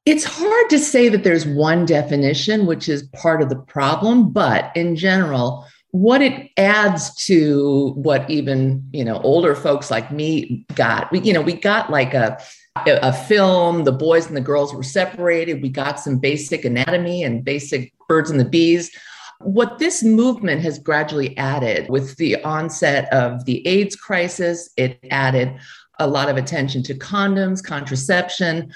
It's 0.04 0.24
hard 0.24 0.70
to 0.70 0.78
say 0.78 1.08
that 1.08 1.24
there's 1.24 1.46
one 1.46 1.86
definition, 1.86 2.66
which 2.66 2.88
is 2.88 3.04
part 3.14 3.40
of 3.40 3.48
the 3.48 3.56
problem, 3.56 4.30
but 4.30 4.70
in 4.76 4.94
general, 4.94 5.66
what 5.90 6.20
it 6.20 6.50
adds 6.58 7.14
to 7.24 7.92
what 7.96 8.28
even 8.28 8.86
you 8.92 9.04
know 9.04 9.18
older 9.22 9.54
folks 9.54 9.90
like 9.90 10.12
me 10.12 10.66
got 10.74 11.10
we 11.10 11.20
you 11.20 11.32
know 11.32 11.40
we 11.40 11.54
got 11.54 11.90
like 11.90 12.12
a 12.12 12.38
a 12.86 13.12
film 13.12 13.84
the 13.84 13.92
boys 13.92 14.26
and 14.26 14.36
the 14.36 14.40
girls 14.40 14.74
were 14.74 14.82
separated 14.82 15.62
we 15.62 15.70
got 15.70 15.98
some 15.98 16.18
basic 16.18 16.66
anatomy 16.66 17.22
and 17.22 17.44
basic 17.44 17.94
birds 18.08 18.30
and 18.30 18.38
the 18.38 18.44
bees 18.44 18.90
what 19.40 19.78
this 19.78 20.02
movement 20.02 20.62
has 20.62 20.78
gradually 20.78 21.36
added 21.36 21.88
with 21.88 22.16
the 22.16 22.42
onset 22.42 23.12
of 23.12 23.44
the 23.44 23.66
AIDS 23.66 23.96
crisis, 23.96 24.70
it 24.76 24.98
added 25.10 25.58
a 25.98 26.06
lot 26.06 26.28
of 26.28 26.36
attention 26.36 26.82
to 26.84 26.94
condoms, 26.94 27.62
contraception, 27.62 28.72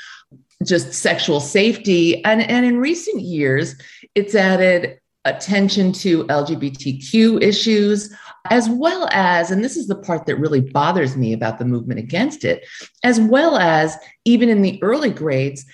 just 0.65 0.93
sexual 0.93 1.41
safety. 1.41 2.25
And, 2.25 2.43
and 2.43 2.67
in 2.67 2.79
recent 2.79 3.23
years, 3.23 3.77
it's 4.15 4.35
added 4.35 4.99
attention 5.25 5.93
to 5.93 6.25
LGBTQ 6.25 7.43
issues, 7.43 8.15
as 8.49 8.69
well 8.71 9.09
as, 9.13 9.51
and 9.51 9.63
this 9.63 9.77
is 9.77 9.87
the 9.87 9.97
part 9.97 10.27
that 10.27 10.37
really 10.37 10.61
bothers 10.61 11.17
me 11.17 11.33
about 11.33 11.59
the 11.59 11.65
movement 11.65 12.01
against 12.01 12.45
it, 12.45 12.67
as 13.05 13.21
well 13.21 13.57
as 13.57 13.97
even 14.25 14.49
in 14.49 14.63
the 14.63 14.83
early 14.83 15.11
grades, 15.11 15.65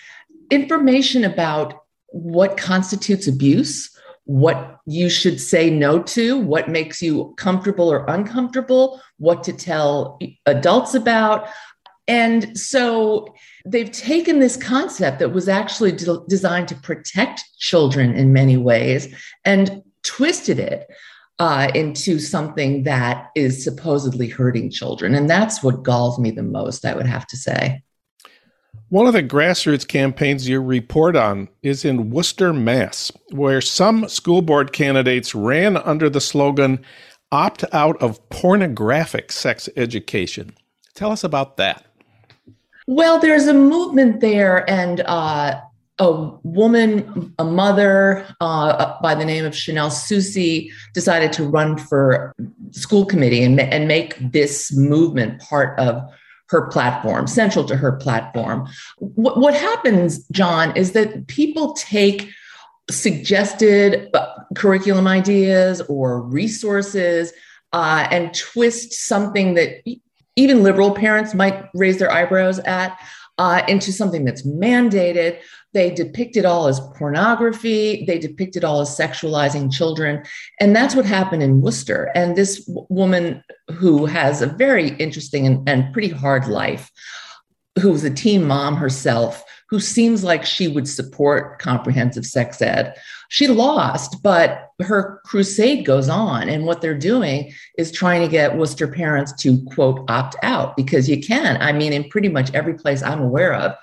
information 0.51 1.25
about 1.25 1.85
what 2.09 2.57
constitutes 2.57 3.29
abuse, 3.29 3.96
what 4.27 4.81
you 4.87 5.09
should 5.09 5.41
say 5.41 5.71
no 5.71 6.03
to, 6.03 6.39
what 6.39 6.69
makes 6.69 7.01
you 7.01 7.33
comfortable 7.37 7.91
or 7.91 8.05
uncomfortable, 8.07 9.01
what 9.19 9.43
to 9.45 9.53
tell 9.53 10.19
adults 10.47 10.95
about. 10.95 11.49
And 12.09 12.57
so 12.59 13.35
they've 13.65 13.91
taken 13.91 14.39
this 14.39 14.57
concept 14.57 15.21
that 15.21 15.33
was 15.33 15.49
actually 15.49 15.93
de- 15.93 16.25
designed 16.29 16.69
to 16.69 16.75
protect 16.77 17.43
children 17.59 18.15
in 18.15 18.33
many 18.33 18.57
ways 18.57 19.09
and 19.45 19.83
twisted 20.03 20.59
it 20.59 20.89
uh, 21.39 21.71
into 21.75 22.19
something 22.19 22.85
that 22.85 23.31
is 23.35 23.63
supposedly 23.63 24.29
hurting 24.29 24.71
children. 24.71 25.15
And 25.15 25.29
that's 25.29 25.63
what 25.63 25.83
galls 25.83 26.19
me 26.19 26.31
the 26.31 26.43
most, 26.43 26.85
I 26.85 26.95
would 26.95 27.07
have 27.07 27.27
to 27.29 27.37
say. 27.37 27.83
One 28.89 29.09
of 29.09 29.15
the 29.15 29.23
grassroots 29.23 29.87
campaigns 29.87 30.49
you 30.49 30.63
report 30.63 31.17
on 31.17 31.49
is 31.61 31.85
in 31.85 32.11
Worcester, 32.11 32.53
Mass, 32.53 33.11
where 33.31 33.61
some 33.61 34.09
school 34.09 34.43
board 34.43 34.73
candidates 34.73 35.35
ran 35.35 35.77
under 35.77 36.09
the 36.09 36.21
slogan, 36.21 36.85
opt 37.33 37.65
out 37.73 38.01
of 38.01 38.29
pornographic 38.29 39.33
sex 39.33 39.69
education. 39.77 40.55
Tell 40.95 41.11
us 41.11 41.25
about 41.25 41.57
that. 41.57 41.85
Well, 42.87 43.19
there's 43.19 43.49
a 43.49 43.55
movement 43.55 44.21
there, 44.21 44.69
and 44.71 45.01
uh, 45.01 45.61
a 45.99 46.13
woman, 46.45 47.35
a 47.41 47.45
mother 47.45 48.25
uh, 48.41 48.95
by 49.03 49.17
the 49.17 49.25
name 49.25 49.45
of 49.45 49.57
Chanel 49.57 49.91
Soucy, 49.91 50.71
decided 50.95 51.33
to 51.33 51.43
run 51.43 51.77
for 51.77 52.33
school 52.71 53.05
committee 53.05 53.43
and, 53.43 53.59
and 53.59 53.89
make 53.89 54.17
this 54.31 54.73
movement 54.77 55.41
part 55.41 55.77
of 55.81 56.01
her 56.49 56.69
platform, 56.69 57.27
central 57.27 57.65
to 57.65 57.77
her 57.77 57.93
platform. 57.93 58.69
What, 58.99 59.39
what 59.39 59.55
happens, 59.55 60.27
John, 60.29 60.77
is 60.77 60.93
that 60.93 61.27
people 61.27 61.73
take 61.75 62.31
suggested 62.91 64.09
uh, 64.15 64.27
curriculum 64.55 65.07
ideas 65.07 65.81
or 65.83 66.23
resources 66.23 67.33
uh, 67.73 68.07
and 68.11 68.33
twist 68.35 68.93
something 68.93 69.55
that 69.55 69.83
even 70.37 70.63
liberal 70.63 70.93
parents 70.93 71.35
might 71.35 71.69
raise 71.75 71.99
their 71.99 72.13
eyebrows 72.13 72.59
at 72.61 72.97
uh, 73.39 73.63
into 73.69 73.93
something 73.93 74.25
that's 74.25 74.47
mandated. 74.47 75.41
They 75.77 75.91
depict 75.91 76.39
it 76.39 76.47
all 76.47 76.69
as 76.69 76.81
pornography. 76.97 78.07
They 78.07 78.19
depict 78.19 78.57
it 78.57 78.65
all 78.65 78.81
as 78.81 78.89
sexualizing 78.89 79.71
children. 79.71 80.25
And 80.59 80.75
that's 80.75 80.95
what 80.97 81.05
happened 81.05 81.43
in 81.43 81.61
Worcester. 81.61 82.11
And 82.15 82.35
this 82.35 82.65
w- 82.65 82.87
woman 82.89 83.45
who 83.71 84.07
has 84.07 84.41
a 84.41 84.47
very 84.47 84.97
interesting 84.97 85.47
and, 85.47 85.69
and 85.69 85.93
pretty 85.93 86.09
hard 86.09 86.49
life, 86.49 86.91
who's 87.79 88.05
a 88.05 88.11
teen 88.11 88.47
mom 88.47 88.77
herself, 88.77 89.45
who 89.69 89.79
seems 89.79 90.25
like 90.25 90.47
she 90.47 90.67
would 90.67 90.89
support 90.89 91.59
comprehensive 91.59 92.25
sex 92.25 92.63
ed. 92.63 92.95
She 93.29 93.47
lost, 93.47 94.23
but 94.23 94.71
her 94.81 95.21
crusade 95.27 95.85
goes 95.85 96.09
on. 96.09 96.49
And 96.49 96.65
what 96.65 96.81
they're 96.81 96.97
doing 96.97 97.53
is 97.77 97.93
trying 97.93 98.23
to 98.23 98.29
get 98.29 98.57
Worcester 98.57 98.89
parents 98.89 99.35
to, 99.43 99.63
quote, 99.75 100.09
opt 100.09 100.37
out 100.43 100.75
because 100.75 101.07
you 101.07 101.21
can. 101.21 101.61
I 101.61 101.73
mean, 101.73 101.93
in 101.93 102.09
pretty 102.09 102.31
much 102.31 102.55
every 102.55 102.73
place 102.73 103.03
I'm 103.03 103.21
aware 103.21 103.53
of, 103.53 103.75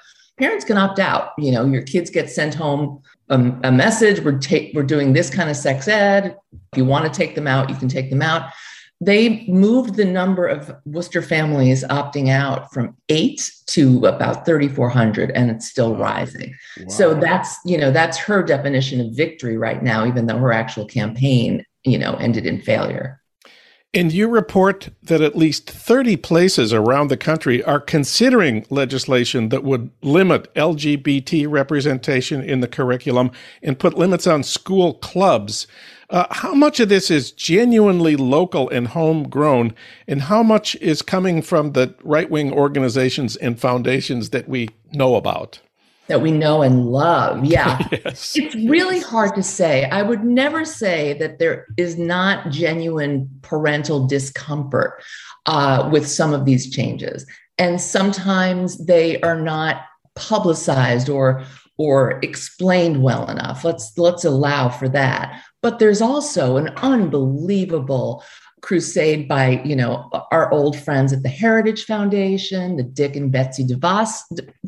parents 0.44 0.66
can 0.66 0.78
opt 0.78 1.00
out. 1.00 1.32
You 1.38 1.52
know, 1.54 1.66
your 1.66 1.84
kids 1.84 2.10
get 2.10 2.30
sent 2.30 2.54
home 2.54 3.02
a, 3.30 3.36
a 3.64 3.72
message. 3.72 4.20
We're 4.20 4.40
ta- 4.40 4.72
we're 4.74 4.84
doing 4.84 5.14
this 5.14 5.30
kind 5.30 5.50
of 5.50 5.56
sex 5.56 5.88
ed. 5.88 6.36
If 6.74 6.78
you 6.78 6.84
want 6.84 7.06
to 7.06 7.18
take 7.18 7.36
them 7.36 7.48
out, 7.48 7.70
you 7.70 7.78
can 7.78 7.88
take 7.88 8.10
them 8.10 8.22
out. 8.22 8.52
They 9.00 9.46
moved 9.48 9.96
the 9.96 10.06
number 10.06 10.46
of 10.46 10.76
Worcester 10.86 11.22
families 11.22 11.84
opting 11.86 12.30
out 12.30 12.74
from 12.74 12.96
eight 13.08 13.52
to 13.68 14.06
about 14.06 14.46
3,400, 14.46 15.32
and 15.32 15.50
it's 15.50 15.68
still 15.68 15.96
rising. 15.96 16.54
Wow. 16.78 16.90
So 16.90 17.14
that's 17.14 17.58
you 17.64 17.78
know 17.78 17.92
that's 17.92 18.18
her 18.18 18.44
definition 18.44 19.00
of 19.00 19.16
victory 19.16 19.58
right 19.58 19.82
now, 19.82 20.06
even 20.06 20.26
though 20.26 20.38
her 20.38 20.52
actual 20.52 20.86
campaign 20.86 21.66
you 21.86 21.98
know 21.98 22.16
ended 22.16 22.46
in 22.46 22.62
failure. 22.62 23.23
And 23.96 24.12
you 24.12 24.28
report 24.28 24.90
that 25.04 25.22
at 25.22 25.36
least 25.36 25.70
30 25.70 26.18
places 26.18 26.74
around 26.74 27.10
the 27.10 27.18
country 27.18 27.64
are 27.64 27.80
considering 27.80 28.66
legislation 28.72 29.50
that 29.50 29.64
would 29.64 29.92
limit 30.02 30.52
LGBT 30.56 31.48
representation 31.48 32.42
in 32.42 32.62
the 32.62 32.68
curriculum 32.68 33.30
and 33.62 33.78
put 33.78 33.96
limits 33.96 34.26
on 34.26 34.42
school 34.42 34.96
clubs. 34.96 35.68
Uh, 36.10 36.26
how 36.32 36.56
much 36.56 36.80
of 36.80 36.90
this 36.90 37.12
is 37.12 37.32
genuinely 37.32 38.16
local 38.16 38.68
and 38.70 38.90
homegrown, 38.90 39.76
and 40.08 40.24
how 40.24 40.42
much 40.42 40.76
is 40.78 41.04
coming 41.04 41.44
from 41.44 41.74
the 41.74 41.94
right 42.04 42.32
wing 42.32 42.52
organizations 42.52 43.36
and 43.36 43.60
foundations 43.60 44.32
that 44.32 44.50
we 44.50 44.70
know 44.92 45.16
about? 45.16 45.60
That 46.08 46.22
we 46.22 46.32
know 46.32 46.62
and 46.62 46.86
love. 46.88 47.46
Yeah. 47.54 47.80
yes. 47.92 48.36
It's 48.36 48.56
really 48.56 49.00
hard 49.00 49.36
to 49.36 49.44
say. 49.44 49.86
I 49.86 50.02
would 50.02 50.24
never 50.24 50.66
say 50.66 51.14
that 51.20 51.40
there 51.40 51.66
is 51.78 51.98
not 51.98 52.50
genuine 52.50 53.30
parental 53.42 54.06
discomfort 54.06 55.02
uh, 55.46 55.90
with 55.92 56.08
some 56.08 56.34
of 56.34 56.46
these 56.46 56.70
changes. 56.70 57.26
And 57.58 57.80
sometimes 57.80 58.86
they 58.86 59.22
are 59.22 59.40
not 59.40 59.84
publicized 60.16 61.10
or 61.10 61.44
or 61.78 62.20
explained 62.22 63.02
well 63.02 63.30
enough. 63.30 63.64
Let's 63.64 63.98
let's 63.98 64.26
allow 64.26 64.70
for 64.70 64.88
that. 64.90 65.44
But 65.62 65.80
there's 65.80 66.02
also 66.02 66.58
an 66.58 66.70
unbelievable 66.78 68.24
crusade 68.64 69.28
by 69.28 69.62
you 69.64 69.76
know 69.76 70.10
our 70.32 70.52
old 70.52 70.80
friends 70.80 71.14
at 71.14 71.22
the 71.22 71.30
Heritage 71.30 71.86
Foundation, 71.86 72.78
the 72.78 72.84
Dick 72.84 73.16
and 73.16 73.32
Betsy 73.32 73.64
DeVos 73.64 74.10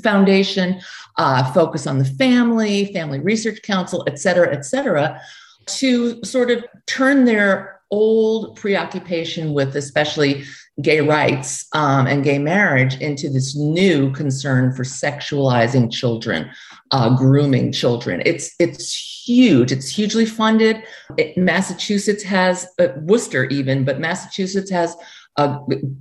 Foundation, 0.04 0.80
uh, 1.18 1.52
Focus 1.54 1.88
on 1.88 1.98
the 1.98 2.06
Family, 2.06 2.94
Family 2.94 3.20
Research 3.20 3.62
Council, 3.64 4.04
et 4.06 4.20
cetera, 4.20 4.54
et 4.54 4.66
cetera, 4.66 5.20
to 5.66 6.24
sort 6.24 6.52
of 6.52 6.64
turn 6.86 7.26
their 7.26 7.80
old 7.90 8.58
preoccupation 8.58 9.54
with 9.54 9.76
especially 9.76 10.44
gay 10.82 11.00
rights 11.00 11.68
um, 11.74 12.06
and 12.06 12.24
gay 12.24 12.38
marriage 12.38 13.00
into 13.00 13.30
this 13.30 13.56
new 13.56 14.12
concern 14.12 14.74
for 14.74 14.84
sexualizing 14.84 15.90
children, 15.92 16.50
uh, 16.96 17.14
grooming 17.14 17.74
children. 17.74 18.22
It's 18.26 18.56
it's 18.58 19.26
huge. 19.28 19.74
It's 19.74 19.90
hugely 19.90 20.26
funded. 20.26 20.82
It, 21.18 21.38
Massachusetts 21.38 22.24
has 22.24 22.66
uh, 22.80 22.88
Worcester 23.02 23.44
even, 23.46 23.84
but 23.84 24.00
Massachusetts 24.00 24.72
has 24.72 24.96
a, 25.36 25.60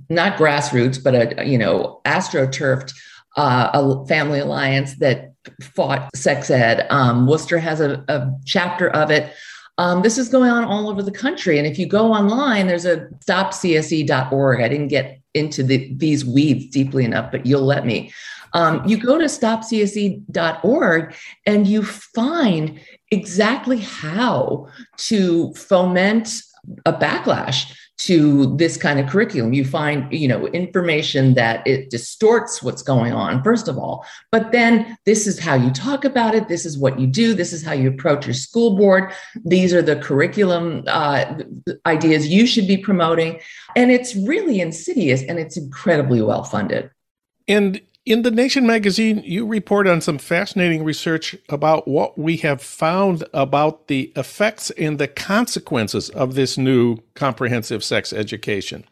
not 0.09 0.37
grassroots, 0.37 1.03
but 1.03 1.13
a 1.13 1.45
you 1.45 1.57
know 1.57 1.99
astroturfed 2.05 2.93
uh, 3.35 3.69
a 3.73 4.05
family 4.07 4.39
alliance 4.39 4.95
that 4.99 5.33
fought 5.61 6.09
sex 6.15 6.49
ed. 6.49 6.87
Um, 6.89 7.27
Worcester 7.27 7.59
has 7.59 7.81
a, 7.81 8.05
a 8.07 8.31
chapter 8.45 8.89
of 8.89 9.11
it. 9.11 9.33
Um, 9.77 10.01
this 10.01 10.17
is 10.17 10.29
going 10.29 10.49
on 10.49 10.63
all 10.63 10.89
over 10.89 11.03
the 11.03 11.11
country. 11.11 11.57
And 11.57 11.67
if 11.67 11.77
you 11.77 11.85
go 11.85 12.13
online, 12.13 12.67
there's 12.67 12.85
a 12.85 13.07
stopcse.org. 13.27 14.61
I 14.61 14.69
didn't 14.69 14.87
get 14.87 15.19
into 15.33 15.63
the, 15.63 15.93
these 15.97 16.23
weeds 16.23 16.67
deeply 16.67 17.03
enough, 17.03 17.29
but 17.29 17.45
you'll 17.45 17.65
let 17.65 17.85
me. 17.85 18.13
Um, 18.55 18.81
you 18.87 18.97
go 18.97 19.17
to 19.17 19.25
stopcse.org 19.25 21.15
and 21.45 21.67
you 21.67 21.83
find 21.83 22.79
exactly 23.11 23.79
how 23.79 24.69
to 24.97 25.53
foment 25.53 26.41
a 26.85 26.93
backlash 26.93 27.77
to 27.97 28.55
this 28.57 28.77
kind 28.77 28.99
of 28.99 29.07
curriculum. 29.07 29.53
You 29.53 29.65
find 29.65 30.11
you 30.11 30.27
know 30.27 30.47
information 30.47 31.33
that 31.35 31.65
it 31.67 31.89
distorts 31.89 32.63
what's 32.63 32.81
going 32.81 33.13
on 33.13 33.43
first 33.43 33.67
of 33.67 33.77
all 33.77 34.05
but 34.31 34.51
then 34.51 34.97
this 35.05 35.27
is 35.27 35.39
how 35.39 35.55
you 35.55 35.69
talk 35.71 36.03
about 36.03 36.33
it. 36.35 36.47
This 36.47 36.65
is 36.65 36.77
what 36.77 36.99
you 36.99 37.07
do. 37.07 37.33
This 37.33 37.53
is 37.53 37.63
how 37.63 37.73
you 37.73 37.89
approach 37.89 38.25
your 38.25 38.33
school 38.33 38.75
board. 38.75 39.13
These 39.45 39.73
are 39.73 39.81
the 39.81 39.97
curriculum 39.97 40.83
uh, 40.87 41.35
ideas 41.85 42.27
you 42.27 42.47
should 42.47 42.67
be 42.67 42.77
promoting. 42.77 43.39
And 43.75 43.91
it's 43.91 44.15
really 44.15 44.59
insidious 44.59 45.23
and 45.23 45.39
it's 45.39 45.57
incredibly 45.57 46.21
well 46.21 46.43
funded 46.43 46.89
and 47.47 47.81
in 48.05 48.21
the 48.21 48.31
Nation 48.31 48.67
magazine, 48.67 49.23
you 49.25 49.47
report 49.47 49.87
on 49.87 49.99
some 49.99 50.19
fascinating 50.19 50.83
research 50.83 51.35
about 51.49 51.87
what 51.87 52.17
we 52.17 52.37
have 52.37 52.61
found 52.61 53.23
about 53.33 53.87
the 53.87 54.13
effects 54.15 54.69
and 54.71 54.99
the 54.99 55.07
consequences 55.07 56.09
of 56.09 56.35
this 56.35 56.57
new 56.57 56.97
comprehensive 57.15 57.83
sex 57.83 58.13
education. 58.13 58.85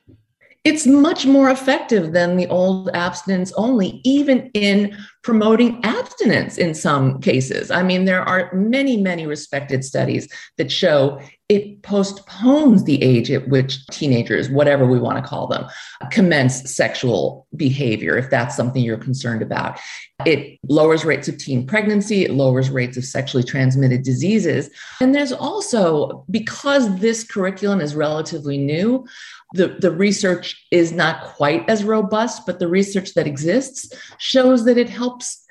It's 0.63 0.87
much 0.87 1.25
more 1.25 1.49
effective 1.49 2.13
than 2.13 2.37
the 2.37 2.47
old 2.47 2.89
abstinence 2.93 3.51
only, 3.53 3.99
even 4.05 4.49
in 4.53 4.97
promoting 5.21 5.83
abstinence 5.83 6.57
in 6.57 6.73
some 6.73 7.19
cases. 7.19 7.69
I 7.69 7.83
mean, 7.83 8.05
there 8.05 8.21
are 8.21 8.53
many, 8.53 8.95
many 8.97 9.25
respected 9.25 9.83
studies 9.83 10.27
that 10.57 10.71
show 10.71 11.19
it 11.49 11.81
postpones 11.83 12.85
the 12.85 13.01
age 13.03 13.29
at 13.29 13.47
which 13.49 13.85
teenagers, 13.87 14.49
whatever 14.49 14.85
we 14.85 14.99
want 14.99 15.23
to 15.23 15.29
call 15.29 15.47
them, 15.47 15.65
commence 16.09 16.73
sexual 16.73 17.45
behavior, 17.55 18.17
if 18.17 18.29
that's 18.29 18.55
something 18.55 18.81
you're 18.81 18.97
concerned 18.97 19.41
about. 19.41 19.79
It 20.25 20.57
lowers 20.67 21.03
rates 21.03 21.27
of 21.27 21.37
teen 21.37 21.67
pregnancy, 21.67 22.23
it 22.23 22.31
lowers 22.31 22.69
rates 22.69 22.97
of 22.97 23.03
sexually 23.03 23.43
transmitted 23.43 24.03
diseases. 24.03 24.69
And 25.01 25.13
there's 25.13 25.33
also, 25.33 26.25
because 26.31 26.99
this 26.99 27.23
curriculum 27.23 27.81
is 27.81 27.93
relatively 27.93 28.57
new, 28.57 29.05
the, 29.53 29.77
the 29.79 29.91
research 29.91 30.65
is 30.71 30.91
not 30.91 31.23
quite 31.23 31.67
as 31.69 31.83
robust, 31.83 32.45
but 32.45 32.59
the 32.59 32.67
research 32.67 33.13
that 33.13 33.27
exists 33.27 33.93
shows 34.17 34.65
that 34.65 34.77
it 34.77 34.89
helps 34.89 35.45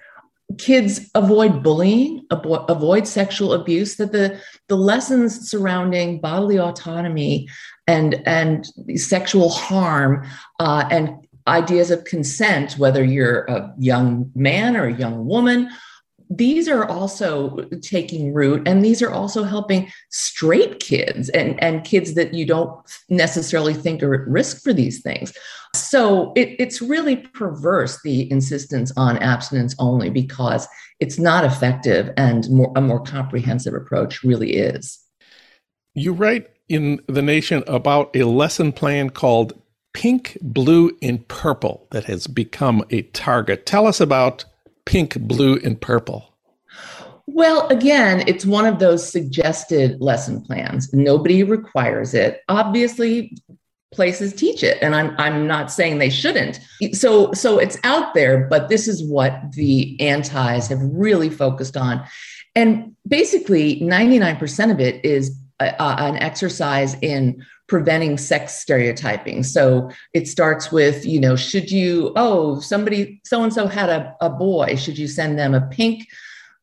kids 0.59 1.11
avoid 1.15 1.62
bullying, 1.62 2.27
avo- 2.31 2.69
avoid 2.69 3.07
sexual 3.07 3.55
abuse, 3.55 3.97
that 3.97 4.12
the, 4.12 4.38
the 4.69 4.77
lessons 4.77 5.49
surrounding 5.49 6.21
bodily 6.21 6.59
autonomy 6.59 7.49
and, 7.87 8.23
and 8.27 8.67
sexual 8.97 9.49
harm 9.49 10.27
uh, 10.59 10.87
and 10.91 11.27
ideas 11.47 11.91
of 11.91 12.05
consent, 12.05 12.75
whether 12.79 13.03
you're 13.03 13.45
a 13.45 13.73
young 13.79 14.31
man 14.35 14.77
or 14.77 14.87
a 14.87 14.95
young 14.95 15.27
woman 15.27 15.71
these 16.37 16.68
are 16.68 16.85
also 16.88 17.57
taking 17.83 18.33
root 18.33 18.66
and 18.66 18.85
these 18.85 19.03
are 19.03 19.11
also 19.11 19.42
helping 19.42 19.90
straight 20.11 20.81
kids 20.81 21.29
and, 21.31 21.62
and 21.62 21.85
kids 21.85 22.14
that 22.14 22.33
you 22.33 22.47
don't 22.47 22.73
necessarily 23.09 23.75
think 23.75 24.03
are 24.03 24.14
at 24.14 24.29
risk 24.29 24.62
for 24.62 24.73
these 24.73 25.03
things. 25.03 25.33
So 25.75 26.33
it, 26.35 26.57
it's 26.59 26.81
really 26.81 27.16
perverse 27.16 28.01
the 28.03 28.31
insistence 28.31 28.92
on 28.97 29.18
abstinence 29.18 29.75
only 29.79 30.11
because 30.11 30.66
it's 31.01 31.18
not 31.18 31.45
effective 31.45 32.11
and 32.16 32.49
more, 32.51 32.73
a 32.77 32.81
more 32.81 33.03
comprehensive 33.03 33.75
approach 33.75 34.23
really 34.23 34.55
is. 34.55 34.99
You 35.95 36.12
write 36.12 36.49
in 36.68 37.01
the 37.09 37.23
nation 37.23 37.62
about 37.66 38.14
a 38.16 38.25
lesson 38.25 38.73
plan 38.73 39.11
called 39.11 39.61
pink 39.92 40.38
blue 40.40 40.97
and 41.03 41.27
purple 41.29 41.87
that 41.90 42.05
has 42.05 42.27
become 42.27 42.85
a 42.90 43.03
target. 43.03 43.66
Tell 43.66 43.87
us 43.87 44.01
about 44.01 44.47
pink, 44.85 45.18
blue, 45.21 45.59
and 45.64 45.81
purple? 45.81 46.35
Well, 47.27 47.66
again, 47.68 48.25
it's 48.27 48.45
one 48.45 48.66
of 48.66 48.79
those 48.79 49.09
suggested 49.09 50.01
lesson 50.01 50.42
plans. 50.42 50.92
Nobody 50.92 51.42
requires 51.42 52.14
it. 52.14 52.42
Obviously, 52.49 53.37
places 53.92 54.33
teach 54.33 54.62
it 54.62 54.79
and 54.83 54.95
I'm 54.95 55.14
I'm 55.18 55.47
not 55.47 55.71
saying 55.71 55.99
they 55.99 56.11
shouldn't. 56.11 56.59
So 56.92 57.33
so 57.33 57.59
it's 57.59 57.79
out 57.85 58.14
there, 58.14 58.49
but 58.49 58.68
this 58.68 58.88
is 58.88 59.05
what 59.05 59.53
the 59.53 60.01
antis 60.01 60.68
have 60.68 60.81
really 60.83 61.31
focused 61.31 61.77
on. 61.77 62.03
And 62.55 62.97
basically 63.07 63.81
99% 63.81 64.71
of 64.71 64.81
it 64.81 65.05
is 65.05 65.38
a, 65.61 65.75
a, 65.79 65.97
an 66.03 66.16
exercise 66.16 66.97
in 67.01 67.45
preventing 67.68 68.18
sex 68.18 68.55
stereotyping. 68.55 69.42
So 69.42 69.90
it 70.12 70.29
starts 70.29 70.70
with, 70.70 71.07
you 71.07 71.20
know, 71.20 71.37
should 71.37 71.70
you, 71.70 72.12
oh, 72.16 72.61
somebody, 72.61 73.20
so 73.25 73.42
and 73.42 73.53
so 73.53 73.66
had 73.66 73.88
a, 73.88 74.14
a 74.20 74.29
boy, 74.29 74.77
should 74.77 74.98
you 74.98 75.09
send 75.09 75.38
them 75.38 75.55
a 75.55 75.62
pink 75.62 76.07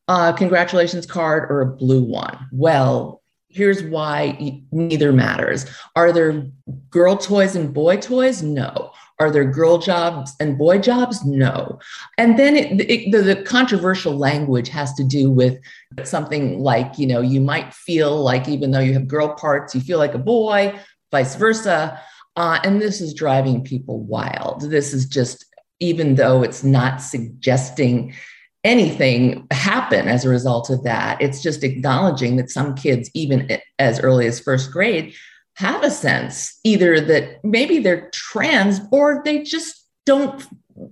uh, 0.08 0.32
congratulations 0.32 1.06
card 1.06 1.50
or 1.50 1.60
a 1.60 1.66
blue 1.66 2.02
one? 2.02 2.48
Well, 2.52 3.22
here's 3.48 3.82
why 3.82 4.62
neither 4.70 5.12
matters. 5.12 5.66
Are 5.96 6.12
there 6.12 6.46
girl 6.90 7.16
toys 7.16 7.56
and 7.56 7.74
boy 7.74 7.96
toys? 7.96 8.42
No. 8.42 8.92
Are 9.20 9.30
there 9.30 9.44
girl 9.44 9.76
jobs 9.76 10.34
and 10.40 10.56
boy 10.56 10.78
jobs? 10.78 11.22
No. 11.26 11.78
And 12.16 12.38
then 12.38 12.56
it, 12.56 12.80
it, 12.90 13.12
the, 13.12 13.20
the, 13.20 13.42
controversial 13.42 14.16
language 14.16 14.70
has 14.70 14.94
to 14.94 15.04
do 15.04 15.30
with 15.30 15.58
something 16.04 16.60
like, 16.60 16.98
you 16.98 17.06
know, 17.06 17.20
you 17.20 17.40
might 17.40 17.74
feel 17.74 18.22
like 18.22 18.48
even 18.48 18.70
though 18.70 18.80
you 18.80 18.94
have 18.94 19.06
girl 19.06 19.34
parts, 19.34 19.74
you 19.74 19.82
feel 19.82 19.98
like 19.98 20.14
a 20.14 20.18
boy, 20.18 20.74
vice 21.10 21.34
versa. 21.36 22.00
Uh, 22.36 22.58
and 22.64 22.80
this 22.80 23.00
is 23.00 23.12
driving 23.12 23.62
people 23.62 24.00
wild. 24.00 24.62
This 24.70 24.94
is 24.94 25.06
just, 25.06 25.44
even 25.80 26.14
though 26.14 26.42
it's 26.42 26.62
not 26.62 27.02
suggesting 27.02 28.14
anything 28.62 29.46
happen 29.50 30.06
as 30.06 30.24
a 30.24 30.28
result 30.28 30.70
of 30.70 30.84
that, 30.84 31.20
it's 31.20 31.42
just 31.42 31.64
acknowledging 31.64 32.36
that 32.36 32.50
some 32.50 32.74
kids, 32.74 33.10
even 33.14 33.58
as 33.78 34.00
early 34.00 34.26
as 34.26 34.38
first 34.38 34.70
grade, 34.70 35.14
have 35.56 35.82
a 35.82 35.90
sense 35.90 36.58
either 36.64 37.00
that 37.00 37.44
maybe 37.44 37.78
they're 37.78 38.08
trans 38.10 38.80
or 38.92 39.22
they 39.24 39.42
just 39.42 39.86
don't, 40.06 40.46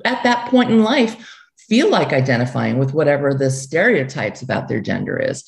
at 0.04 0.22
that 0.24 0.50
point 0.50 0.70
in 0.70 0.82
life, 0.82 1.34
feel 1.68 1.90
like 1.90 2.12
identifying 2.12 2.78
with 2.78 2.94
whatever 2.94 3.34
the 3.34 3.50
stereotypes 3.50 4.42
about 4.42 4.68
their 4.68 4.80
gender 4.80 5.18
is. 5.18 5.44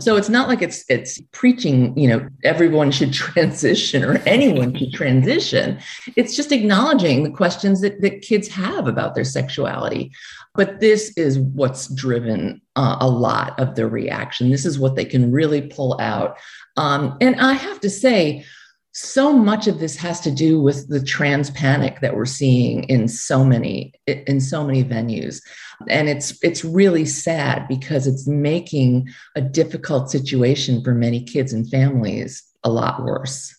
So 0.00 0.16
it's 0.16 0.30
not 0.30 0.48
like 0.48 0.62
it's 0.62 0.84
it's 0.88 1.20
preaching, 1.32 1.96
you 1.98 2.08
know, 2.08 2.26
everyone 2.44 2.90
should 2.90 3.12
transition 3.12 4.02
or 4.02 4.16
anyone 4.26 4.74
should 4.76 4.92
transition. 4.92 5.78
It's 6.16 6.34
just 6.34 6.50
acknowledging 6.50 7.24
the 7.24 7.30
questions 7.30 7.82
that, 7.82 8.00
that 8.00 8.22
kids 8.22 8.48
have 8.48 8.86
about 8.86 9.14
their 9.14 9.24
sexuality. 9.24 10.12
But 10.54 10.80
this 10.80 11.12
is 11.16 11.38
what's 11.38 11.92
driven 11.94 12.60
uh, 12.76 12.96
a 13.00 13.08
lot 13.08 13.58
of 13.58 13.74
the 13.74 13.86
reaction. 13.86 14.50
This 14.50 14.66
is 14.66 14.78
what 14.78 14.96
they 14.96 15.04
can 15.04 15.30
really 15.30 15.62
pull 15.62 15.98
out. 16.00 16.38
Um, 16.76 17.16
and 17.20 17.40
I 17.40 17.52
have 17.52 17.80
to 17.80 17.90
say, 17.90 18.44
so 18.92 19.32
much 19.32 19.66
of 19.66 19.78
this 19.78 19.96
has 19.96 20.20
to 20.20 20.30
do 20.30 20.60
with 20.60 20.88
the 20.88 21.02
trans 21.02 21.50
panic 21.50 22.00
that 22.00 22.14
we're 22.14 22.26
seeing 22.26 22.84
in 22.84 23.08
so 23.08 23.42
many 23.42 23.94
in 24.06 24.40
so 24.40 24.64
many 24.64 24.84
venues. 24.84 25.40
And 25.88 26.08
it's 26.08 26.38
it's 26.42 26.64
really 26.64 27.06
sad 27.06 27.66
because 27.68 28.06
it's 28.06 28.26
making 28.26 29.08
a 29.34 29.40
difficult 29.40 30.10
situation 30.10 30.84
for 30.84 30.94
many 30.94 31.24
kids 31.24 31.52
and 31.52 31.68
families 31.68 32.42
a 32.64 32.70
lot 32.70 33.02
worse. 33.02 33.54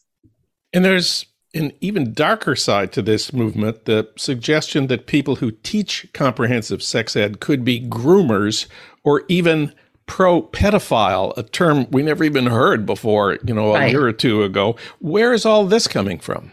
And 0.71 0.85
there's 0.85 1.25
an 1.55 1.71
even 1.81 2.13
darker 2.13 2.55
side 2.55 2.91
to 2.93 3.01
this 3.01 3.33
movement 3.33 3.85
the 3.85 4.09
suggestion 4.15 4.87
that 4.87 5.05
people 5.05 5.35
who 5.35 5.51
teach 5.51 6.07
comprehensive 6.13 6.81
sex 6.81 7.15
ed 7.15 7.39
could 7.39 7.63
be 7.63 7.79
groomers 7.79 8.67
or 9.03 9.23
even 9.27 9.73
pro 10.05 10.41
pedophile, 10.41 11.35
a 11.37 11.43
term 11.43 11.87
we 11.91 12.03
never 12.03 12.23
even 12.23 12.45
heard 12.47 12.85
before, 12.85 13.37
you 13.45 13.53
know, 13.53 13.75
a 13.75 13.79
right. 13.79 13.91
year 13.91 14.05
or 14.05 14.13
two 14.13 14.43
ago. 14.43 14.75
Where 14.99 15.33
is 15.33 15.45
all 15.45 15.65
this 15.65 15.87
coming 15.87 16.19
from? 16.19 16.51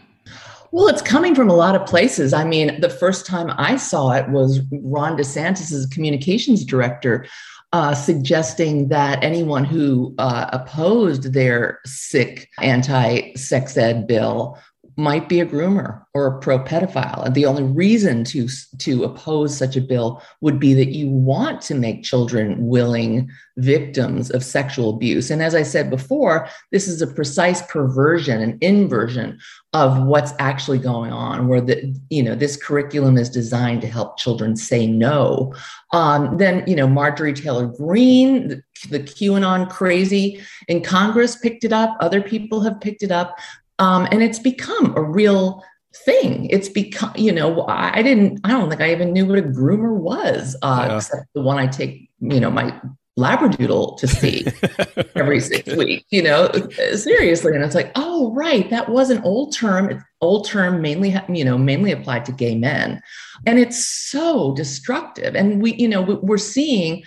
Well, 0.71 0.87
it's 0.87 1.01
coming 1.01 1.35
from 1.35 1.49
a 1.49 1.53
lot 1.53 1.75
of 1.75 1.85
places. 1.85 2.33
I 2.33 2.45
mean, 2.45 2.79
the 2.79 2.89
first 2.89 3.25
time 3.25 3.51
I 3.57 3.75
saw 3.75 4.11
it 4.11 4.29
was 4.29 4.61
Ron 4.71 5.17
DeSantis's 5.17 5.85
communications 5.87 6.63
director 6.63 7.25
uh, 7.73 7.93
suggesting 7.93 8.89
that 8.89 9.23
anyone 9.23 9.63
who 9.63 10.13
uh, 10.17 10.49
opposed 10.51 11.33
their 11.33 11.79
sick 11.85 12.49
anti 12.59 13.33
sex 13.35 13.77
ed 13.77 14.07
bill 14.07 14.57
might 14.97 15.29
be 15.29 15.39
a 15.39 15.45
groomer 15.45 16.03
or 16.13 16.27
a 16.27 16.39
pro 16.39 16.59
pedophile. 16.59 17.25
And 17.25 17.33
the 17.35 17.45
only 17.45 17.63
reason 17.63 18.23
to, 18.25 18.47
to 18.79 19.03
oppose 19.03 19.55
such 19.55 19.75
a 19.75 19.81
bill 19.81 20.21
would 20.41 20.59
be 20.59 20.73
that 20.73 20.89
you 20.89 21.09
want 21.09 21.61
to 21.61 21.75
make 21.75 22.03
children 22.03 22.67
willing 22.67 23.29
victims 23.57 24.31
of 24.31 24.43
sexual 24.43 24.89
abuse. 24.89 25.29
And 25.29 25.41
as 25.41 25.55
I 25.55 25.63
said 25.63 25.89
before, 25.89 26.47
this 26.71 26.87
is 26.87 27.01
a 27.01 27.07
precise 27.07 27.61
perversion, 27.63 28.41
an 28.41 28.57
inversion 28.61 29.39
of 29.73 30.03
what's 30.03 30.33
actually 30.39 30.79
going 30.79 31.13
on, 31.13 31.47
where 31.47 31.61
the, 31.61 31.95
you 32.09 32.21
know, 32.21 32.35
this 32.35 32.57
curriculum 32.57 33.17
is 33.17 33.29
designed 33.29 33.81
to 33.81 33.87
help 33.87 34.17
children 34.17 34.55
say 34.55 34.87
no. 34.87 35.53
Um, 35.93 36.37
then, 36.37 36.63
you 36.67 36.75
know, 36.75 36.87
Marjorie 36.87 37.33
Taylor 37.33 37.67
Greene, 37.67 38.47
the, 38.49 38.63
the 38.89 38.99
QAnon 38.99 39.69
crazy 39.69 40.41
in 40.67 40.81
Congress 40.81 41.35
picked 41.35 41.63
it 41.63 41.71
up. 41.71 41.95
Other 41.99 42.21
people 42.21 42.61
have 42.61 42.81
picked 42.81 43.03
it 43.03 43.11
up. 43.11 43.37
Um, 43.81 44.07
and 44.11 44.21
it's 44.21 44.39
become 44.39 44.95
a 44.95 45.01
real 45.01 45.63
thing. 46.05 46.45
It's 46.45 46.69
become, 46.69 47.11
you 47.15 47.31
know, 47.31 47.65
I 47.67 48.01
didn't, 48.03 48.39
I 48.43 48.51
don't 48.51 48.69
think 48.69 48.79
I 48.79 48.91
even 48.91 49.11
knew 49.11 49.25
what 49.25 49.39
a 49.39 49.41
groomer 49.41 49.93
was, 49.93 50.55
uh, 50.61 50.85
yeah. 50.87 50.97
except 50.97 51.25
the 51.33 51.41
one 51.41 51.57
I 51.57 51.67
take, 51.67 52.09
you 52.19 52.39
know, 52.39 52.51
my 52.51 52.79
labradoodle 53.19 53.97
to 53.97 54.07
see 54.07 54.45
every 55.15 55.39
six 55.39 55.75
weeks, 55.75 56.05
you 56.11 56.21
know, 56.21 56.49
seriously. 56.93 57.53
And 57.53 57.63
it's 57.63 57.75
like, 57.75 57.91
oh, 57.95 58.31
right, 58.33 58.69
that 58.69 58.87
was 58.87 59.09
an 59.09 59.21
old 59.23 59.53
term. 59.53 59.89
It's 59.89 60.03
old 60.21 60.45
term 60.45 60.81
mainly, 60.81 61.15
you 61.27 61.43
know, 61.43 61.57
mainly 61.57 61.91
applied 61.91 62.25
to 62.25 62.31
gay 62.31 62.55
men. 62.55 63.01
And 63.47 63.57
it's 63.57 63.83
so 63.83 64.53
destructive. 64.53 65.35
And 65.35 65.61
we, 65.61 65.73
you 65.73 65.87
know, 65.87 66.01
we're 66.21 66.37
seeing 66.37 67.03